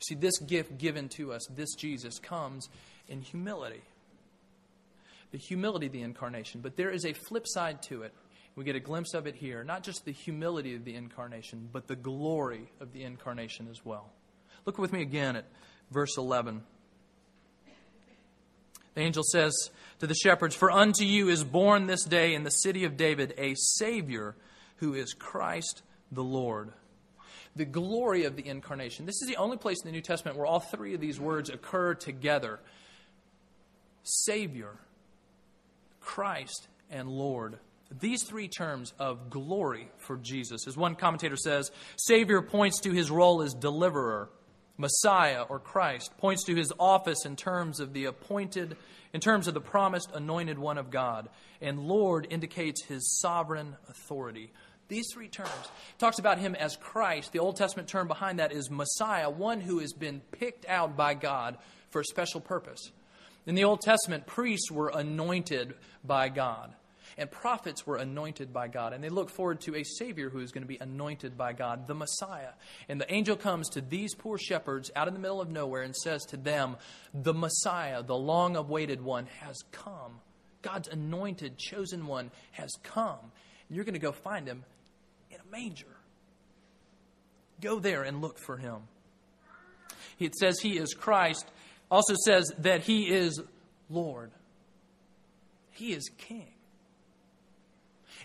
See, 0.01 0.15
this 0.15 0.39
gift 0.39 0.79
given 0.79 1.09
to 1.11 1.33
us, 1.33 1.47
this 1.55 1.75
Jesus, 1.75 2.19
comes 2.19 2.69
in 3.07 3.21
humility. 3.21 3.83
The 5.31 5.39
humility 5.39 5.87
of 5.87 5.93
the 5.93 6.03
incarnation. 6.03 6.61
But 6.61 6.77
there 6.77 6.91
is 6.91 7.05
a 7.05 7.13
flip 7.13 7.47
side 7.47 7.83
to 7.85 8.03
it. 8.03 8.15
We 8.57 8.65
get 8.65 8.77
a 8.77 8.81
glimpse 8.81 9.15
of 9.15 9.27
it 9.27 9.37
here. 9.37 9.63
Not 9.63 9.83
just 9.83 10.05
the 10.05 10.13
humility 10.13 10.75
of 10.75 10.85
the 10.85 10.95
incarnation, 10.95 11.69
but 11.73 11.87
the 11.87 11.97
glory 11.97 12.73
of 12.81 12.93
the 12.93 13.05
incarnation 13.05 13.69
as 13.71 13.85
well. 13.85 14.11
Look 14.65 14.79
with 14.79 14.93
me 14.93 15.03
again 15.03 15.37
at 15.37 15.45
verse 15.91 16.17
11. 16.17 16.63
The 18.95 19.01
angel 19.01 19.23
says 19.23 19.71
to 20.01 20.09
the 20.09 20.15
shepherds, 20.15 20.57
For 20.57 20.73
unto 20.73 21.05
you 21.05 21.29
is 21.29 21.45
born 21.45 21.87
this 21.87 22.05
day 22.05 22.35
in 22.35 22.43
the 22.43 22.51
city 22.51 22.85
of 22.85 22.97
David 22.97 23.33
a 23.39 23.55
Savior 23.55 24.35
who 24.79 24.95
is 24.95 25.15
Christ 25.15 25.83
the 26.11 26.25
Lord. 26.25 26.73
The 27.55 27.65
glory 27.65 28.25
of 28.25 28.35
the 28.35 28.47
incarnation. 28.47 29.07
This 29.07 29.23
is 29.23 29.29
the 29.29 29.37
only 29.37 29.57
place 29.57 29.79
in 29.83 29.89
the 29.89 29.93
New 29.93 30.03
Testament 30.03 30.37
where 30.37 30.47
all 30.47 30.61
three 30.61 30.95
of 30.95 31.01
these 31.01 31.21
words 31.21 31.49
occur 31.49 31.95
together 31.95 32.59
Savior, 34.03 34.77
Christ, 36.09 36.69
and 36.91 37.09
Lord 37.09 37.59
these 37.91 38.23
three 38.25 38.49
terms 38.49 38.93
of 38.99 39.31
glory 39.31 39.89
for 39.99 40.17
Jesus. 40.19 40.67
As 40.67 40.77
one 40.77 40.95
commentator 40.95 41.37
says, 41.37 41.71
Savior 41.97 42.43
points 42.43 42.81
to 42.81 42.93
his 42.93 43.11
role 43.11 43.43
as 43.43 43.55
deliverer. 43.55 44.29
Messiah 44.77 45.43
or 45.49 45.59
Christ 45.59 46.13
points 46.19 46.45
to 46.45 46.55
his 46.55 46.73
office 46.79 47.25
in 47.25 47.35
terms 47.35 47.81
of 47.81 47.93
the 47.93 48.05
appointed, 48.05 48.77
in 49.13 49.21
terms 49.21 49.49
of 49.49 49.55
the 49.55 49.61
promised 49.61 50.11
anointed 50.15 50.59
one 50.59 50.79
of 50.79 50.91
God. 50.91 51.29
And 51.61 51.81
Lord 51.81 52.27
indicates 52.31 52.85
his 52.85 53.19
sovereign 53.21 53.77
authority. 53.89 54.53
These 54.87 55.07
three 55.13 55.29
terms 55.29 55.51
talks 55.99 56.19
about 56.19 56.39
him 56.39 56.55
as 56.55 56.77
Christ. 56.77 57.33
The 57.33 57.41
Old 57.41 57.57
Testament 57.57 57.89
term 57.89 58.07
behind 58.07 58.39
that 58.39 58.53
is 58.53 58.71
Messiah, 58.71 59.29
one 59.29 59.61
who 59.61 59.81
has 59.81 59.93
been 59.93 60.21
picked 60.31 60.67
out 60.67 60.97
by 60.97 61.15
God 61.15 61.59
for 61.91 62.01
a 62.01 62.05
special 62.05 62.41
purpose. 62.41 62.93
In 63.49 63.57
the 63.57 63.65
Old 63.65 63.81
Testament, 63.81 64.27
priests 64.27 64.71
were 64.71 64.93
anointed 64.95 65.75
by 66.05 66.29
God 66.29 66.73
and 67.19 67.31
prophets 67.31 67.85
were 67.85 67.97
anointed 67.97 68.53
by 68.53 68.69
God. 68.69 68.93
And 68.93 69.03
they 69.03 69.09
look 69.09 69.29
forward 69.29 69.61
to 69.63 69.75
a 69.75 69.83
Savior 69.83 70.31
who 70.31 70.39
is 70.39 70.53
going 70.53 70.63
to 70.63 70.69
be 70.69 70.79
anointed 70.81 71.37
by 71.37 71.53
God, 71.53 71.89
the 71.89 71.95
Messiah. 71.95 72.53
And 72.89 73.01
the 73.01 73.13
angel 73.13 73.37
comes 73.37 73.69
to 73.71 73.81
these 73.81 74.15
poor 74.15 74.39
shepherds 74.39 74.91
out 74.95 75.09
in 75.09 75.15
the 75.15 75.21
middle 75.21 75.41
of 75.41 75.51
nowhere 75.51 75.83
and 75.83 75.95
says 75.95 76.25
to 76.27 76.37
them, 76.37 76.77
The 77.13 77.35
Messiah, 77.35 78.05
the 78.05 78.17
long 78.17 78.55
awaited 78.55 79.03
one, 79.03 79.27
has 79.41 79.57
come. 79.73 80.21
God's 80.63 80.89
anointed, 80.89 81.59
chosen 81.59 82.07
one 82.07 82.31
has 82.53 82.71
come. 82.85 83.33
And 83.69 83.77
you're 83.77 83.85
going 83.85 83.95
to 83.95 83.99
go 83.99 84.13
find 84.13 84.47
him 84.47 84.65
in 85.31 85.39
a 85.41 85.51
manger. 85.51 85.87
Go 87.61 87.81
there 87.81 88.05
and 88.05 88.21
look 88.21 88.39
for 88.39 88.57
him. 88.57 88.83
It 90.21 90.37
says 90.37 90.61
he 90.61 90.79
is 90.79 90.95
Christ, 90.95 91.51
also 91.91 92.15
says 92.25 92.53
that 92.59 92.83
he 92.83 93.09
is 93.09 93.41
Lord. 93.89 94.31
He 95.71 95.93
is 95.93 96.11
King. 96.19 96.53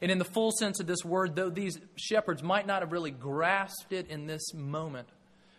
And 0.02 0.12
in 0.12 0.18
the 0.18 0.26
full 0.26 0.52
sense 0.52 0.80
of 0.80 0.88
this 0.88 1.06
word, 1.06 1.36
though 1.36 1.50
these 1.50 1.80
shepherds 1.96 2.44
might 2.44 2.68
not 2.68 2.82
have 2.82 2.92
really 2.92 3.12
grasped 3.12 3.94
it 3.94 4.10
in 4.10 4.26
this 4.26 4.54
moment, 4.54 5.08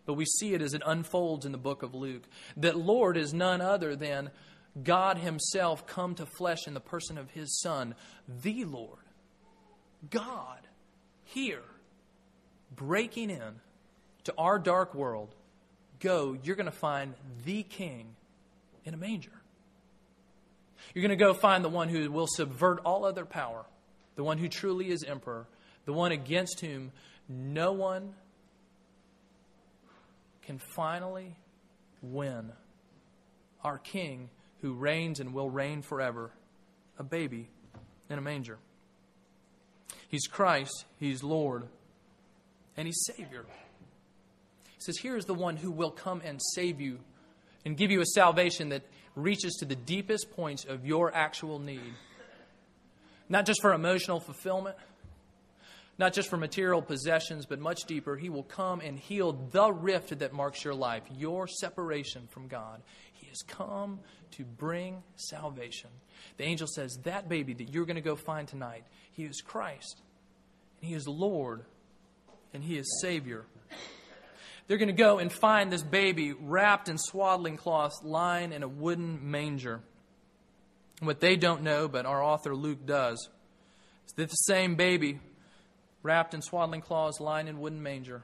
but 0.07 0.15
we 0.15 0.25
see 0.25 0.55
it 0.55 0.61
as 0.61 0.75
it 0.75 0.83
unfolds 0.85 1.47
in 1.47 1.53
the 1.53 1.59
book 1.59 1.83
of 1.83 1.95
Luke, 1.95 2.25
that 2.57 2.77
Lord 2.77 3.17
is 3.17 3.33
none 3.33 3.61
other 3.61 3.97
than 3.97 4.31
God 4.83 5.19
Himself 5.19 5.87
come 5.87 6.15
to 6.17 6.27
flesh 6.27 6.67
in 6.67 6.75
the 6.75 6.81
person 6.81 7.17
of 7.17 7.31
His 7.31 7.61
Son, 7.61 7.95
the 8.43 8.65
Lord. 8.65 8.99
God, 10.11 10.61
here, 11.23 11.63
breaking 12.75 13.31
in 13.31 13.61
to 14.25 14.35
our 14.37 14.59
dark 14.59 14.95
world. 14.95 15.35
Go, 16.01 16.37
you're 16.43 16.57
going 16.57 16.67
to 16.67 16.73
find 16.73 17.15
the 17.45 17.63
King 17.63 18.15
in 18.85 18.95
a 18.95 18.97
manger. 18.97 19.33
You're 20.95 21.03
going 21.03 21.17
to 21.19 21.25
go 21.25 21.33
find 21.33 21.65
the 21.65 21.69
one 21.69 21.89
who 21.89 22.11
will 22.11 22.27
subvert 22.27 22.81
all 22.85 23.05
other 23.05 23.25
power 23.25 23.65
the 24.17 24.25
one 24.25 24.39
who 24.39 24.49
truly 24.49 24.91
is 24.91 25.03
emperor, 25.05 25.47
the 25.87 25.93
one 25.93 26.13
against 26.13 26.61
whom 26.61 26.93
no 27.29 27.73
one 27.73 28.15
can 30.43 30.59
finally 30.59 31.37
win. 32.03 32.53
Our 33.63 33.79
King 33.79 34.31
who 34.61 34.75
reigns 34.75 35.21
and 35.21 35.33
will 35.33 35.51
reign 35.51 35.83
forever, 35.83 36.31
a 36.99 37.03
baby 37.03 37.49
in 38.09 38.19
a 38.19 38.23
manger. 38.23 38.59
He's 40.09 40.27
Christ, 40.27 40.85
He's 40.99 41.23
Lord, 41.23 41.65
and 42.77 42.87
He's 42.87 43.05
Savior. 43.07 43.47
Says, 44.85 44.99
Here 44.99 45.17
is 45.17 45.25
the 45.25 45.35
one 45.35 45.57
who 45.57 45.71
will 45.71 45.91
come 45.91 46.21
and 46.23 46.39
save 46.55 46.79
you 46.79 46.99
and 47.65 47.75
give 47.75 47.91
you 47.91 48.03
a 48.03 48.07
salvation 48.07 48.69
that 48.69 48.83
reaches 49.17 49.55
to 49.61 49.65
the 49.65 49.77
deepest 49.77 50.31
points 50.33 50.65
of 50.65 50.85
your 50.85 51.15
actual 51.15 51.59
need. 51.59 51.95
Not 53.31 53.47
just 53.47 53.63
for 53.63 53.73
emotional 53.73 54.21
fulfillment, 54.21 54.77
not 55.97 56.13
just 56.13 56.29
for 56.29 56.37
material 56.37 56.83
possessions, 56.83 57.47
but 57.47 57.61
much 57.61 57.85
deeper. 57.87 58.17
He 58.17 58.29
will 58.29 58.43
come 58.43 58.81
and 58.81 58.99
heal 58.99 59.33
the 59.53 59.73
rift 59.73 60.19
that 60.19 60.35
marks 60.35 60.63
your 60.63 60.75
life, 60.75 61.05
your 61.17 61.47
separation 61.47 62.27
from 62.29 62.49
God. 62.49 62.83
He 63.15 63.29
has 63.29 63.41
come 63.47 64.01
to 64.33 64.45
bring 64.45 65.03
salvation. 65.17 65.89
The 66.37 66.45
angel 66.45 66.67
says, 66.67 66.99
That 67.05 67.27
baby 67.31 67.55
that 67.55 67.73
you're 67.73 67.87
going 67.87 67.97
to 67.97 68.03
go 68.03 68.17
find 68.17 68.47
tonight, 68.47 68.85
he 69.13 69.25
is 69.25 69.41
Christ, 69.41 70.03
and 70.83 70.91
he 70.91 70.95
is 70.95 71.09
Lord, 71.09 71.63
and 72.53 72.63
he 72.63 72.77
is 72.77 72.99
Savior. 73.01 73.47
They're 74.67 74.79
going 74.79 74.89
to 74.89 74.93
go 74.95 75.19
and 75.19 75.33
find 75.33 75.71
this 75.71 75.83
baby 75.83 76.33
wrapped 76.33 76.89
in 76.89 76.99
swaddling 76.99 77.57
cloths, 77.57 78.01
lying 78.03 78.53
in 78.53 78.63
a 78.63 78.69
wooden 78.69 79.31
manger. 79.31 79.81
What 81.01 81.21
they 81.21 81.37
don't 81.37 81.63
know, 81.63 81.89
but 81.89 82.07
our 82.07 82.23
author 82.23 82.55
Luke 82.55 82.87
does, 82.87 83.29
is 84.07 84.13
that 84.17 84.31
the 84.31 84.35
same 84.35 84.75
baby, 84.77 85.21
wrapped 86.03 86.35
in 86.35 86.43
swaddling 86.43 86.81
cloths, 86.81 87.21
lying 87.21 87.49
in 87.49 87.61
wooden 87.61 87.83
manger, 87.83 88.23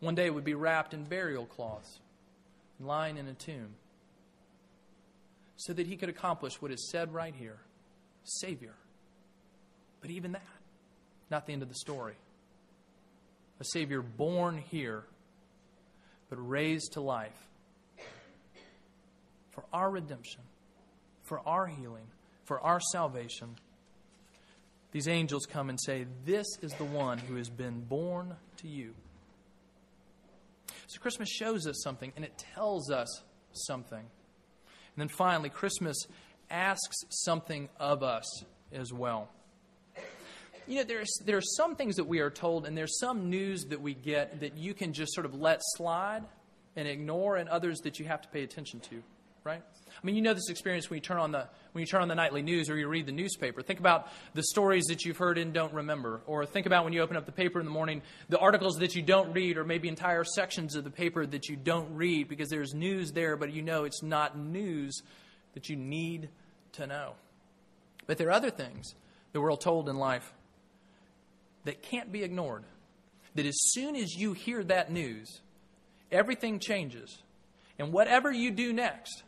one 0.00 0.14
day 0.14 0.30
would 0.30 0.44
be 0.44 0.54
wrapped 0.54 0.94
in 0.94 1.04
burial 1.04 1.46
cloths, 1.46 1.98
lying 2.78 3.16
in 3.16 3.26
a 3.26 3.34
tomb, 3.34 3.74
so 5.56 5.72
that 5.72 5.86
he 5.86 5.96
could 5.96 6.08
accomplish 6.08 6.60
what 6.60 6.70
is 6.70 6.90
said 6.90 7.12
right 7.12 7.34
here 7.34 7.58
Savior. 8.24 8.74
But 10.00 10.10
even 10.10 10.32
that, 10.32 10.42
not 11.30 11.46
the 11.46 11.52
end 11.52 11.62
of 11.62 11.68
the 11.68 11.74
story. 11.74 12.14
A 13.60 13.64
Savior 13.64 14.02
born 14.02 14.58
here, 14.58 15.04
but 16.34 16.48
raised 16.48 16.94
to 16.94 17.00
life 17.00 17.48
for 19.50 19.64
our 19.72 19.88
redemption 19.88 20.40
for 21.24 21.40
our 21.46 21.66
healing, 21.66 22.06
for 22.44 22.60
our 22.60 22.80
salvation, 22.92 23.56
these 24.92 25.08
angels 25.08 25.46
come 25.46 25.70
and 25.70 25.80
say, 25.80 26.06
This 26.24 26.46
is 26.62 26.72
the 26.74 26.84
one 26.84 27.18
who 27.18 27.36
has 27.36 27.48
been 27.48 27.80
born 27.80 28.36
to 28.58 28.68
you. 28.68 28.94
So 30.86 31.00
Christmas 31.00 31.28
shows 31.30 31.66
us 31.66 31.82
something 31.82 32.12
and 32.14 32.24
it 32.24 32.44
tells 32.54 32.90
us 32.90 33.22
something. 33.52 33.98
And 33.98 34.96
then 34.96 35.08
finally, 35.08 35.48
Christmas 35.48 35.96
asks 36.50 36.96
something 37.08 37.68
of 37.80 38.02
us 38.02 38.44
as 38.72 38.92
well. 38.92 39.30
You 40.66 40.76
know, 40.76 40.84
there's, 40.84 41.18
there 41.24 41.36
are 41.36 41.42
some 41.42 41.76
things 41.76 41.96
that 41.96 42.04
we 42.04 42.20
are 42.20 42.30
told, 42.30 42.66
and 42.66 42.76
there's 42.76 42.98
some 42.98 43.28
news 43.28 43.64
that 43.66 43.80
we 43.80 43.94
get 43.94 44.40
that 44.40 44.56
you 44.56 44.72
can 44.72 44.92
just 44.92 45.12
sort 45.12 45.26
of 45.26 45.34
let 45.34 45.60
slide 45.62 46.24
and 46.76 46.88
ignore, 46.88 47.36
and 47.36 47.48
others 47.48 47.80
that 47.80 47.98
you 47.98 48.06
have 48.06 48.22
to 48.22 48.28
pay 48.28 48.42
attention 48.42 48.80
to, 48.80 49.02
right? 49.44 49.62
I 49.62 50.06
mean, 50.06 50.16
you 50.16 50.22
know 50.22 50.34
this 50.34 50.48
experience 50.48 50.90
when 50.90 50.96
you 50.96 51.02
turn 51.02 51.18
on 51.18 51.30
the 51.30 51.46
when 51.72 51.82
you 51.82 51.86
turn 51.86 52.02
on 52.02 52.08
the 52.08 52.14
nightly 52.14 52.42
news 52.42 52.68
or 52.68 52.76
you 52.76 52.88
read 52.88 53.06
the 53.06 53.12
newspaper. 53.12 53.62
Think 53.62 53.78
about 53.78 54.08
the 54.34 54.42
stories 54.42 54.84
that 54.86 55.04
you've 55.04 55.16
heard 55.16 55.38
and 55.38 55.52
don't 55.52 55.72
remember, 55.72 56.20
or 56.26 56.46
think 56.46 56.66
about 56.66 56.84
when 56.84 56.92
you 56.92 57.00
open 57.00 57.16
up 57.16 57.26
the 57.26 57.32
paper 57.32 57.60
in 57.60 57.66
the 57.66 57.72
morning, 57.72 58.02
the 58.28 58.38
articles 58.38 58.76
that 58.78 58.94
you 58.94 59.02
don't 59.02 59.32
read, 59.32 59.56
or 59.56 59.64
maybe 59.64 59.88
entire 59.88 60.24
sections 60.24 60.74
of 60.74 60.82
the 60.84 60.90
paper 60.90 61.24
that 61.26 61.48
you 61.48 61.56
don't 61.56 61.94
read 61.94 62.28
because 62.28 62.48
there's 62.48 62.74
news 62.74 63.12
there, 63.12 63.36
but 63.36 63.52
you 63.52 63.62
know 63.62 63.84
it's 63.84 64.02
not 64.02 64.36
news 64.36 65.02
that 65.52 65.68
you 65.68 65.76
need 65.76 66.28
to 66.72 66.86
know. 66.86 67.12
But 68.06 68.18
there 68.18 68.28
are 68.28 68.32
other 68.32 68.50
things 68.50 68.94
that 69.32 69.40
we're 69.40 69.50
all 69.50 69.56
told 69.56 69.88
in 69.88 69.96
life 69.96 70.32
that 71.64 71.82
can't 71.82 72.12
be 72.12 72.22
ignored. 72.22 72.64
That 73.34 73.46
as 73.46 73.56
soon 73.72 73.96
as 73.96 74.14
you 74.14 74.32
hear 74.32 74.62
that 74.64 74.92
news, 74.92 75.40
everything 76.12 76.60
changes. 76.60 77.22
And 77.78 77.92
whatever 77.92 78.30
you 78.30 78.50
do 78.52 78.72
next, 78.72 79.24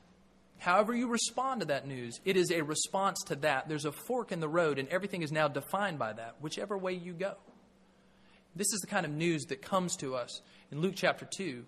However, 0.58 0.94
you 0.94 1.08
respond 1.08 1.60
to 1.60 1.66
that 1.66 1.86
news, 1.86 2.20
it 2.24 2.36
is 2.36 2.50
a 2.50 2.62
response 2.62 3.22
to 3.26 3.36
that. 3.36 3.68
There's 3.68 3.84
a 3.84 3.92
fork 3.92 4.32
in 4.32 4.40
the 4.40 4.48
road, 4.48 4.78
and 4.78 4.88
everything 4.88 5.22
is 5.22 5.32
now 5.32 5.48
defined 5.48 5.98
by 5.98 6.12
that, 6.14 6.36
whichever 6.40 6.78
way 6.78 6.94
you 6.94 7.12
go. 7.12 7.34
This 8.54 8.72
is 8.72 8.80
the 8.80 8.86
kind 8.86 9.04
of 9.04 9.12
news 9.12 9.44
that 9.46 9.60
comes 9.60 9.96
to 9.96 10.14
us 10.14 10.40
in 10.72 10.80
Luke 10.80 10.94
chapter 10.96 11.28
2. 11.36 11.64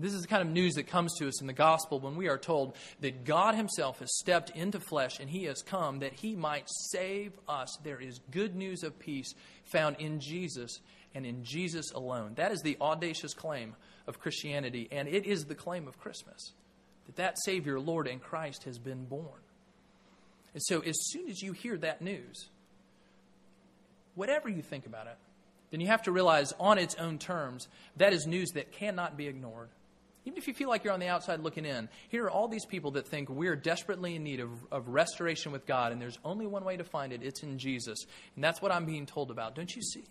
This 0.00 0.12
is 0.12 0.22
the 0.22 0.28
kind 0.28 0.42
of 0.42 0.52
news 0.52 0.74
that 0.74 0.88
comes 0.88 1.14
to 1.18 1.28
us 1.28 1.40
in 1.40 1.46
the 1.46 1.52
gospel 1.52 2.00
when 2.00 2.16
we 2.16 2.28
are 2.28 2.38
told 2.38 2.74
that 3.00 3.24
God 3.24 3.54
Himself 3.54 4.00
has 4.00 4.16
stepped 4.18 4.50
into 4.50 4.80
flesh 4.80 5.20
and 5.20 5.30
He 5.30 5.44
has 5.44 5.62
come 5.62 6.00
that 6.00 6.12
He 6.12 6.34
might 6.34 6.68
save 6.90 7.32
us. 7.48 7.68
There 7.84 8.00
is 8.00 8.18
good 8.32 8.56
news 8.56 8.82
of 8.82 8.98
peace 8.98 9.32
found 9.64 9.96
in 10.00 10.18
Jesus 10.18 10.80
and 11.14 11.24
in 11.24 11.44
Jesus 11.44 11.92
alone. 11.92 12.32
That 12.34 12.50
is 12.50 12.60
the 12.62 12.76
audacious 12.80 13.34
claim 13.34 13.76
of 14.08 14.18
Christianity, 14.18 14.88
and 14.90 15.08
it 15.08 15.26
is 15.26 15.44
the 15.44 15.54
claim 15.54 15.86
of 15.86 15.98
Christmas 15.98 16.52
that 17.06 17.16
that 17.16 17.36
Savior, 17.44 17.78
Lord, 17.78 18.08
and 18.08 18.20
Christ 18.20 18.64
has 18.64 18.78
been 18.78 19.04
born. 19.04 19.40
And 20.54 20.62
so, 20.62 20.80
as 20.80 20.94
soon 21.10 21.28
as 21.28 21.40
you 21.40 21.52
hear 21.52 21.76
that 21.78 22.02
news, 22.02 22.48
whatever 24.14 24.48
you 24.48 24.62
think 24.62 24.86
about 24.86 25.06
it, 25.06 25.16
then 25.70 25.80
you 25.80 25.86
have 25.88 26.02
to 26.02 26.12
realize 26.12 26.52
on 26.58 26.78
its 26.78 26.94
own 26.96 27.18
terms 27.18 27.68
that 27.96 28.12
is 28.12 28.26
news 28.26 28.50
that 28.52 28.72
cannot 28.72 29.16
be 29.16 29.26
ignored. 29.26 29.68
Even 30.26 30.38
if 30.38 30.48
you 30.48 30.54
feel 30.54 30.68
like 30.68 30.84
you're 30.84 30.92
on 30.92 31.00
the 31.00 31.08
outside 31.08 31.40
looking 31.40 31.66
in, 31.66 31.88
here 32.08 32.24
are 32.24 32.30
all 32.30 32.48
these 32.48 32.64
people 32.64 32.92
that 32.92 33.06
think 33.06 33.28
we're 33.28 33.56
desperately 33.56 34.16
in 34.16 34.24
need 34.24 34.40
of, 34.40 34.50
of 34.72 34.88
restoration 34.88 35.52
with 35.52 35.66
God, 35.66 35.92
and 35.92 36.00
there's 36.00 36.18
only 36.24 36.46
one 36.46 36.64
way 36.64 36.76
to 36.78 36.84
find 36.84 37.12
it 37.12 37.22
it's 37.22 37.42
in 37.42 37.58
Jesus. 37.58 37.98
And 38.34 38.42
that's 38.42 38.62
what 38.62 38.72
I'm 38.72 38.86
being 38.86 39.04
told 39.04 39.30
about. 39.30 39.54
Don't 39.54 39.74
you 39.74 39.82
see? 39.82 40.04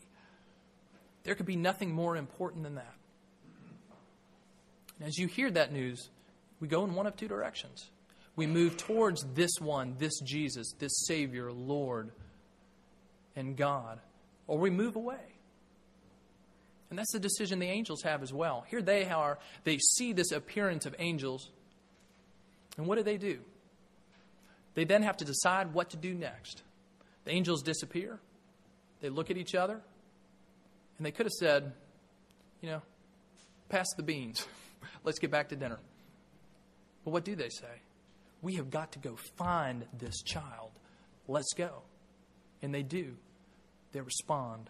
There 1.23 1.35
could 1.35 1.45
be 1.45 1.55
nothing 1.55 1.91
more 1.91 2.15
important 2.15 2.63
than 2.63 2.75
that. 2.75 2.93
And 4.99 5.07
as 5.07 5.17
you 5.17 5.27
hear 5.27 5.49
that 5.49 5.73
news, 5.73 6.09
we 6.59 6.67
go 6.67 6.83
in 6.83 6.93
one 6.93 7.07
of 7.07 7.15
two 7.15 7.27
directions. 7.27 7.89
We 8.35 8.45
move 8.45 8.77
towards 8.77 9.25
this 9.33 9.51
one, 9.59 9.95
this 9.97 10.19
Jesus, 10.21 10.73
this 10.79 11.05
Savior, 11.07 11.51
Lord, 11.51 12.11
and 13.35 13.57
God, 13.57 13.99
or 14.47 14.59
we 14.59 14.69
move 14.69 14.95
away. 14.95 15.32
And 16.93 16.99
that's 16.99 17.11
the 17.11 17.19
decision 17.19 17.57
the 17.57 17.65
angels 17.65 18.03
have 18.03 18.21
as 18.21 18.31
well. 18.31 18.65
Here 18.69 18.79
they 18.79 19.09
are, 19.09 19.39
they 19.63 19.79
see 19.79 20.13
this 20.13 20.31
appearance 20.31 20.85
of 20.85 20.93
angels, 20.99 21.49
and 22.77 22.85
what 22.85 22.99
do 22.99 23.03
they 23.03 23.17
do? 23.17 23.39
They 24.75 24.83
then 24.83 25.01
have 25.01 25.17
to 25.17 25.25
decide 25.25 25.73
what 25.73 25.89
to 25.89 25.97
do 25.97 26.13
next. 26.13 26.61
The 27.25 27.31
angels 27.31 27.63
disappear, 27.63 28.19
they 29.01 29.09
look 29.09 29.31
at 29.31 29.37
each 29.37 29.55
other, 29.55 29.81
and 30.97 31.03
they 31.03 31.09
could 31.09 31.25
have 31.25 31.33
said, 31.33 31.73
you 32.61 32.69
know, 32.69 32.83
pass 33.69 33.87
the 33.97 34.03
beans, 34.03 34.45
let's 35.03 35.17
get 35.17 35.31
back 35.31 35.49
to 35.49 35.55
dinner. 35.55 35.79
But 37.03 37.09
what 37.09 37.25
do 37.25 37.35
they 37.35 37.49
say? 37.49 37.81
We 38.43 38.53
have 38.57 38.69
got 38.69 38.91
to 38.91 38.99
go 38.99 39.15
find 39.35 39.87
this 39.97 40.21
child. 40.21 40.69
Let's 41.27 41.55
go. 41.55 41.71
And 42.61 42.71
they 42.71 42.83
do. 42.83 43.15
They 43.93 44.01
respond. 44.01 44.69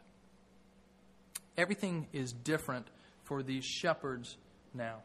Everything 1.57 2.07
is 2.13 2.31
different 2.31 2.87
for 3.23 3.43
these 3.43 3.65
shepherds 3.65 4.37
now. 4.73 4.97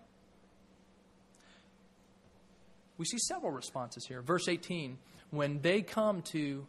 We 2.97 3.05
see 3.05 3.19
several 3.19 3.53
responses 3.53 4.07
here. 4.07 4.23
Verse 4.23 4.49
18 4.49 4.99
when 5.31 5.61
they 5.61 5.83
come 5.83 6.23
to 6.33 6.67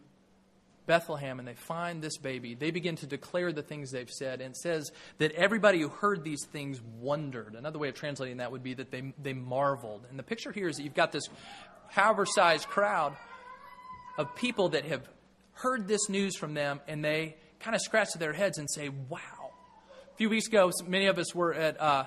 Bethlehem 0.85 1.39
and 1.39 1.47
they 1.47 1.53
find 1.53 2.01
this 2.01 2.17
baby, 2.17 2.55
they 2.55 2.71
begin 2.71 2.95
to 2.97 3.07
declare 3.07 3.53
the 3.53 3.61
things 3.61 3.91
they've 3.91 4.09
said. 4.09 4.41
And 4.41 4.51
it 4.51 4.57
says 4.57 4.91
that 5.19 5.31
everybody 5.33 5.79
who 5.79 5.87
heard 5.87 6.23
these 6.23 6.45
things 6.51 6.81
wondered. 6.99 7.55
Another 7.55 7.79
way 7.79 7.89
of 7.89 7.95
translating 7.95 8.37
that 8.37 8.51
would 8.51 8.63
be 8.63 8.73
that 8.73 8.91
they, 8.91 9.13
they 9.21 9.33
marveled. 9.33 10.05
And 10.09 10.17
the 10.17 10.23
picture 10.23 10.51
here 10.51 10.67
is 10.67 10.77
that 10.77 10.83
you've 10.83 10.95
got 10.95 11.11
this 11.11 11.29
however 11.89 12.25
sized 12.25 12.67
crowd 12.67 13.15
of 14.17 14.35
people 14.35 14.69
that 14.69 14.85
have 14.85 15.07
heard 15.53 15.87
this 15.87 16.09
news 16.09 16.35
from 16.35 16.53
them 16.53 16.81
and 16.87 17.05
they 17.05 17.35
kind 17.59 17.75
of 17.75 17.81
scratch 17.81 18.09
their 18.17 18.33
heads 18.33 18.57
and 18.57 18.67
say, 18.69 18.89
wow. 18.89 19.38
Few 20.19 20.29
weeks 20.29 20.47
ago, 20.47 20.69
many 20.86 21.05
of 21.05 21.17
us 21.17 21.34
were 21.34 21.53
at. 21.53 21.79
Uh, 21.79 22.03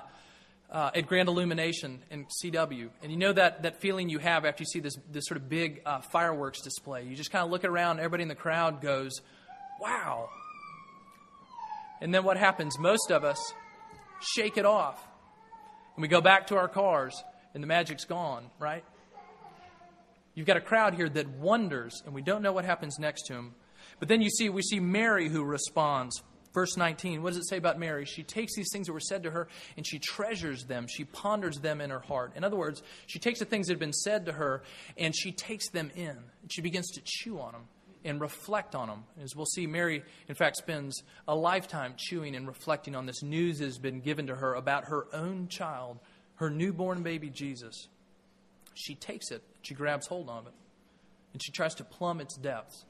uh, 0.69 0.89
at 0.95 1.05
Grand 1.05 1.29
Illumination 1.29 2.01
in 2.09 2.25
CW. 2.25 2.89
And 3.03 3.11
you 3.11 3.17
know 3.17 3.31
that, 3.31 3.61
that 3.61 3.79
feeling 3.79 4.09
you 4.09 4.17
have 4.17 4.43
after 4.43 4.61
you 4.63 4.65
see 4.65 4.79
this, 4.79 4.95
this 5.11 5.25
sort 5.27 5.39
of 5.39 5.47
big 5.47 5.83
uh, 5.85 6.01
fireworks 6.01 6.61
display. 6.61 7.03
You 7.03 7.15
just 7.15 7.31
kind 7.31 7.45
of 7.45 7.51
look 7.51 7.63
around, 7.63 7.99
everybody 7.99 8.23
in 8.23 8.29
the 8.29 8.33
crowd 8.35 8.81
goes, 8.81 9.21
wow. 9.79 10.29
And 12.01 12.11
then 12.11 12.23
what 12.23 12.37
happens? 12.37 12.79
Most 12.79 13.11
of 13.11 13.23
us 13.23 13.37
shake 14.35 14.57
it 14.57 14.65
off. 14.65 14.99
And 15.95 16.01
we 16.01 16.07
go 16.07 16.21
back 16.21 16.47
to 16.47 16.55
our 16.55 16.67
cars, 16.67 17.13
and 17.53 17.61
the 17.61 17.67
magic's 17.67 18.05
gone, 18.05 18.45
right? 18.57 18.83
You've 20.33 20.47
got 20.47 20.57
a 20.57 20.61
crowd 20.61 20.95
here 20.95 21.09
that 21.09 21.29
wonders, 21.29 22.01
and 22.03 22.15
we 22.15 22.23
don't 22.23 22.41
know 22.41 22.51
what 22.51 22.65
happens 22.65 22.97
next 22.97 23.27
to 23.27 23.33
him. 23.33 23.53
But 23.99 24.07
then 24.07 24.21
you 24.21 24.31
see, 24.31 24.49
we 24.49 24.63
see 24.63 24.79
Mary 24.79 25.29
who 25.29 25.43
responds. 25.43 26.23
Verse 26.53 26.77
19, 26.77 27.23
what 27.23 27.31
does 27.33 27.37
it 27.37 27.47
say 27.47 27.57
about 27.57 27.79
Mary? 27.79 28.05
She 28.05 28.21
takes 28.21 28.55
these 28.55 28.69
things 28.71 28.85
that 28.85 28.93
were 28.93 28.99
said 28.99 29.23
to 29.23 29.31
her 29.31 29.47
and 29.75 29.85
she 29.85 29.97
treasures 29.97 30.65
them. 30.65 30.85
She 30.87 31.03
ponders 31.03 31.57
them 31.57 31.81
in 31.81 31.89
her 31.89 31.99
heart. 31.99 32.33
In 32.35 32.43
other 32.43 32.55
words, 32.55 32.83
she 33.07 33.17
takes 33.17 33.39
the 33.39 33.45
things 33.45 33.67
that 33.67 33.73
have 33.73 33.79
been 33.79 33.91
said 33.91 34.27
to 34.27 34.33
her 34.33 34.61
and 34.95 35.15
she 35.15 35.31
takes 35.31 35.69
them 35.69 35.89
in. 35.95 36.15
She 36.49 36.61
begins 36.61 36.91
to 36.91 37.01
chew 37.03 37.39
on 37.39 37.53
them 37.53 37.63
and 38.05 38.21
reflect 38.21 38.75
on 38.75 38.87
them. 38.87 39.03
As 39.23 39.35
we'll 39.35 39.47
see, 39.47 39.65
Mary, 39.65 40.03
in 40.27 40.35
fact, 40.35 40.57
spends 40.57 41.01
a 41.27 41.35
lifetime 41.35 41.95
chewing 41.97 42.35
and 42.35 42.45
reflecting 42.45 42.95
on 42.95 43.07
this 43.07 43.23
news 43.23 43.57
that 43.57 43.65
has 43.65 43.79
been 43.79 43.99
given 44.01 44.27
to 44.27 44.35
her 44.35 44.53
about 44.53 44.85
her 44.85 45.07
own 45.11 45.47
child, 45.47 45.97
her 46.35 46.51
newborn 46.51 47.01
baby 47.01 47.31
Jesus. 47.31 47.87
She 48.75 48.93
takes 48.93 49.31
it, 49.31 49.41
she 49.63 49.73
grabs 49.73 50.05
hold 50.05 50.29
of 50.29 50.45
it, 50.45 50.53
and 51.31 51.41
she 51.43 51.51
tries 51.51 51.73
to 51.75 51.83
plumb 51.83 52.21
its 52.21 52.37
depths. 52.37 52.85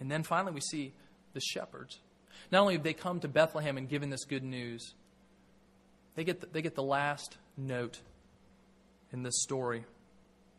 And 0.00 0.10
then 0.10 0.24
finally, 0.24 0.52
we 0.52 0.60
see 0.60 0.92
the 1.34 1.40
shepherds 1.40 2.00
not 2.50 2.60
only 2.60 2.74
have 2.74 2.82
they 2.82 2.92
come 2.92 3.20
to 3.20 3.28
Bethlehem 3.28 3.78
and 3.78 3.88
given 3.88 4.10
this 4.10 4.24
good 4.24 4.44
news, 4.44 4.94
they 6.14 6.24
get 6.24 6.40
the, 6.40 6.46
they 6.46 6.62
get 6.62 6.74
the 6.74 6.82
last 6.82 7.36
note 7.56 8.00
in 9.12 9.22
this 9.22 9.42
story. 9.42 9.84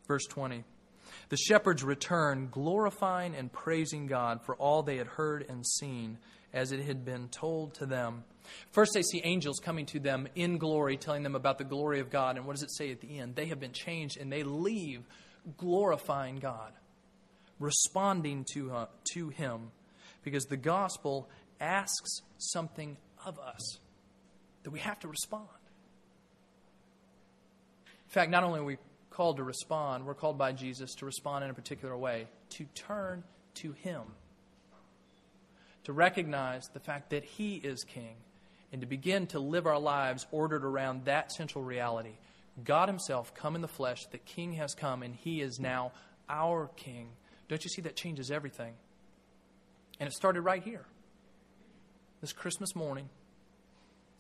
Verse 0.08 0.26
20. 0.26 0.64
The 1.30 1.38
shepherds 1.38 1.84
returned, 1.84 2.52
glorifying 2.52 3.36
and 3.36 3.52
praising 3.52 4.08
God 4.08 4.44
for 4.44 4.56
all 4.56 4.84
they 4.84 4.98
had 4.98 5.08
heard 5.08 5.46
and 5.48 5.66
seen, 5.66 6.18
as 6.54 6.72
it 6.72 6.82
had 6.82 7.06
been 7.06 7.30
told 7.30 7.74
to 7.76 7.86
them. 7.86 8.24
First, 8.72 8.94
they 8.94 9.02
see 9.02 9.22
angels 9.24 9.60
coming 9.60 9.86
to 9.88 10.00
them 10.00 10.28
in 10.36 10.58
glory, 10.58 10.98
telling 10.98 11.24
them 11.24 11.36
about 11.36 11.58
the 11.58 11.64
glory 11.64 12.00
of 12.00 12.10
God. 12.10 12.38
And 12.38 12.46
what 12.46 12.54
does 12.54 12.64
it 12.64 12.72
say 12.72 12.92
at 12.92 13.02
the 13.02 13.20
end? 13.20 13.36
They 13.36 13.48
have 13.48 13.60
been 13.60 13.74
changed, 13.74 14.18
and 14.18 14.32
they 14.32 14.44
leave 14.44 15.04
glorifying 15.58 16.38
God, 16.38 16.72
responding 17.60 18.46
to, 18.54 18.72
uh, 18.72 18.86
to 19.14 19.30
Him, 19.30 19.72
because 20.24 20.46
the 20.46 20.58
gospel 20.58 21.28
asks 21.60 22.22
something 22.38 22.98
of 23.26 23.40
us 23.40 23.80
that 24.64 24.72
we 24.72 24.80
have 24.80 25.00
to 25.00 25.08
respond. 25.08 25.48
In 28.08 28.12
fact, 28.12 28.32
not 28.32 28.44
only 28.44 28.60
are 28.60 28.66
we 28.66 28.78
called 29.10 29.38
to 29.38 29.44
respond, 29.44 30.06
we're 30.06 30.14
called 30.14 30.38
by 30.38 30.52
Jesus 30.52 30.94
to 30.96 31.06
respond 31.06 31.44
in 31.44 31.50
a 31.50 31.54
particular 31.54 31.96
way, 31.98 32.28
to 32.50 32.66
turn 32.76 33.24
to 33.56 33.72
Him, 33.74 34.02
to 35.86 35.94
recognize 35.94 36.68
the 36.74 36.80
fact 36.80 37.12
that 37.12 37.24
He 37.24 37.56
is 37.56 37.84
King, 37.84 38.16
and 38.72 38.82
to 38.82 38.88
begin 38.88 39.28
to 39.28 39.40
live 39.40 39.66
our 39.66 39.80
lives 39.80 40.26
ordered 40.32 40.66
around 40.66 41.06
that 41.06 41.32
central 41.32 41.64
reality. 41.64 42.18
God 42.64 42.90
Himself 42.90 43.34
come 43.34 43.56
in 43.56 43.62
the 43.62 43.68
flesh, 43.68 44.06
the 44.08 44.18
King 44.18 44.54
has 44.54 44.74
come, 44.74 45.04
and 45.04 45.16
He 45.16 45.42
is 45.42 45.60
now 45.60 45.92
our 46.30 46.70
King. 46.76 47.10
Don't 47.48 47.64
you 47.64 47.70
see 47.70 47.82
that 47.84 47.96
changes 47.96 48.32
everything? 48.32 48.74
And 50.00 50.08
it 50.08 50.14
started 50.14 50.42
right 50.42 50.64
here. 50.64 50.86
This 52.26 52.34
Christmas 52.34 52.76
morning, 52.76 53.08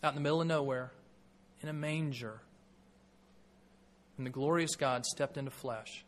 out 0.04 0.10
in 0.10 0.15
the 0.15 0.22
middle 0.22 0.39
of 0.39 0.46
nowhere, 0.46 0.91
in 1.63 1.70
a 1.70 1.74
manger, 1.74 2.39
and 4.15 4.28
the 4.28 4.30
glorious 4.30 4.76
God 4.76 5.08
stepped 5.08 5.38
into 5.38 5.50
flesh 5.50 6.06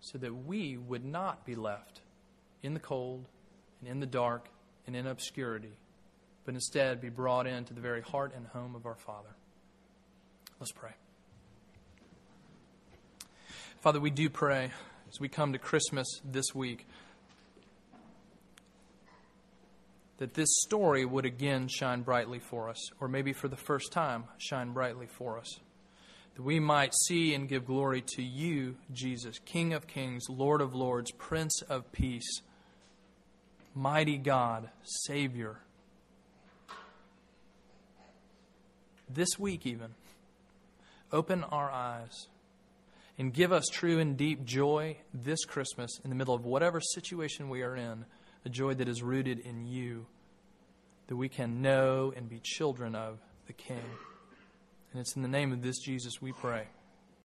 so 0.00 0.18
that 0.18 0.44
we 0.44 0.76
would 0.76 1.02
not 1.02 1.46
be 1.46 1.54
left 1.54 2.02
in 2.62 2.74
the 2.74 2.78
cold 2.78 3.24
and 3.80 3.88
in 3.88 4.00
the 4.00 4.06
dark 4.06 4.50
and 4.86 4.94
in 4.94 5.06
obscurity, 5.06 5.72
but 6.44 6.52
instead 6.52 7.00
be 7.00 7.08
brought 7.08 7.46
into 7.46 7.72
the 7.72 7.80
very 7.80 8.02
heart 8.02 8.34
and 8.36 8.46
home 8.48 8.74
of 8.74 8.84
our 8.84 8.96
Father. 8.96 9.34
Let's 10.60 10.72
pray. 10.72 10.92
Father, 13.80 13.98
we 13.98 14.10
do 14.10 14.28
pray 14.28 14.72
as 15.08 15.18
we 15.18 15.30
come 15.30 15.54
to 15.54 15.58
Christmas 15.58 16.20
this 16.22 16.54
week 16.54 16.86
that 20.18 20.34
this 20.34 20.48
story 20.62 21.04
would 21.04 21.26
again 21.26 21.68
shine 21.68 22.02
brightly 22.02 22.38
for 22.38 22.68
us, 22.68 22.90
or 23.00 23.08
maybe 23.08 23.32
for 23.32 23.48
the 23.48 23.56
first 23.56 23.92
time, 23.92 24.24
shine 24.38 24.72
brightly 24.72 25.06
for 25.06 25.38
us 25.38 25.60
that 26.36 26.42
we 26.42 26.60
might 26.60 26.92
see 27.06 27.34
and 27.34 27.48
give 27.48 27.64
glory 27.64 28.02
to 28.02 28.22
you, 28.22 28.76
Jesus, 28.92 29.38
King 29.38 29.72
of 29.72 29.86
kings, 29.86 30.24
Lord 30.28 30.60
of 30.60 30.74
lords, 30.74 31.10
Prince 31.10 31.62
of 31.62 31.90
peace, 31.92 32.42
mighty 33.74 34.18
God, 34.18 34.68
Savior. 34.82 35.56
This 39.08 39.38
week, 39.38 39.64
even, 39.64 39.94
open 41.10 41.42
our 41.44 41.70
eyes 41.70 42.26
and 43.16 43.32
give 43.32 43.50
us 43.50 43.64
true 43.72 43.98
and 43.98 44.18
deep 44.18 44.44
joy 44.44 44.98
this 45.14 45.46
Christmas 45.46 45.90
in 46.04 46.10
the 46.10 46.16
middle 46.16 46.34
of 46.34 46.44
whatever 46.44 46.82
situation 46.82 47.48
we 47.48 47.62
are 47.62 47.74
in, 47.76 48.04
a 48.46 48.48
joy 48.48 48.72
that 48.72 48.88
is 48.88 49.02
rooted 49.02 49.40
in 49.40 49.66
you, 49.66 50.06
that 51.08 51.16
we 51.16 51.28
can 51.28 51.60
know 51.60 52.12
and 52.16 52.28
be 52.28 52.40
children 52.40 52.94
of 52.94 53.18
the 53.48 53.52
King. 53.52 53.82
And 54.92 55.00
it's 55.00 55.16
in 55.16 55.22
the 55.22 55.28
name 55.28 55.52
of 55.52 55.62
this 55.62 55.80
Jesus 55.80 56.22
we 56.22 56.30
pray. 56.30 56.68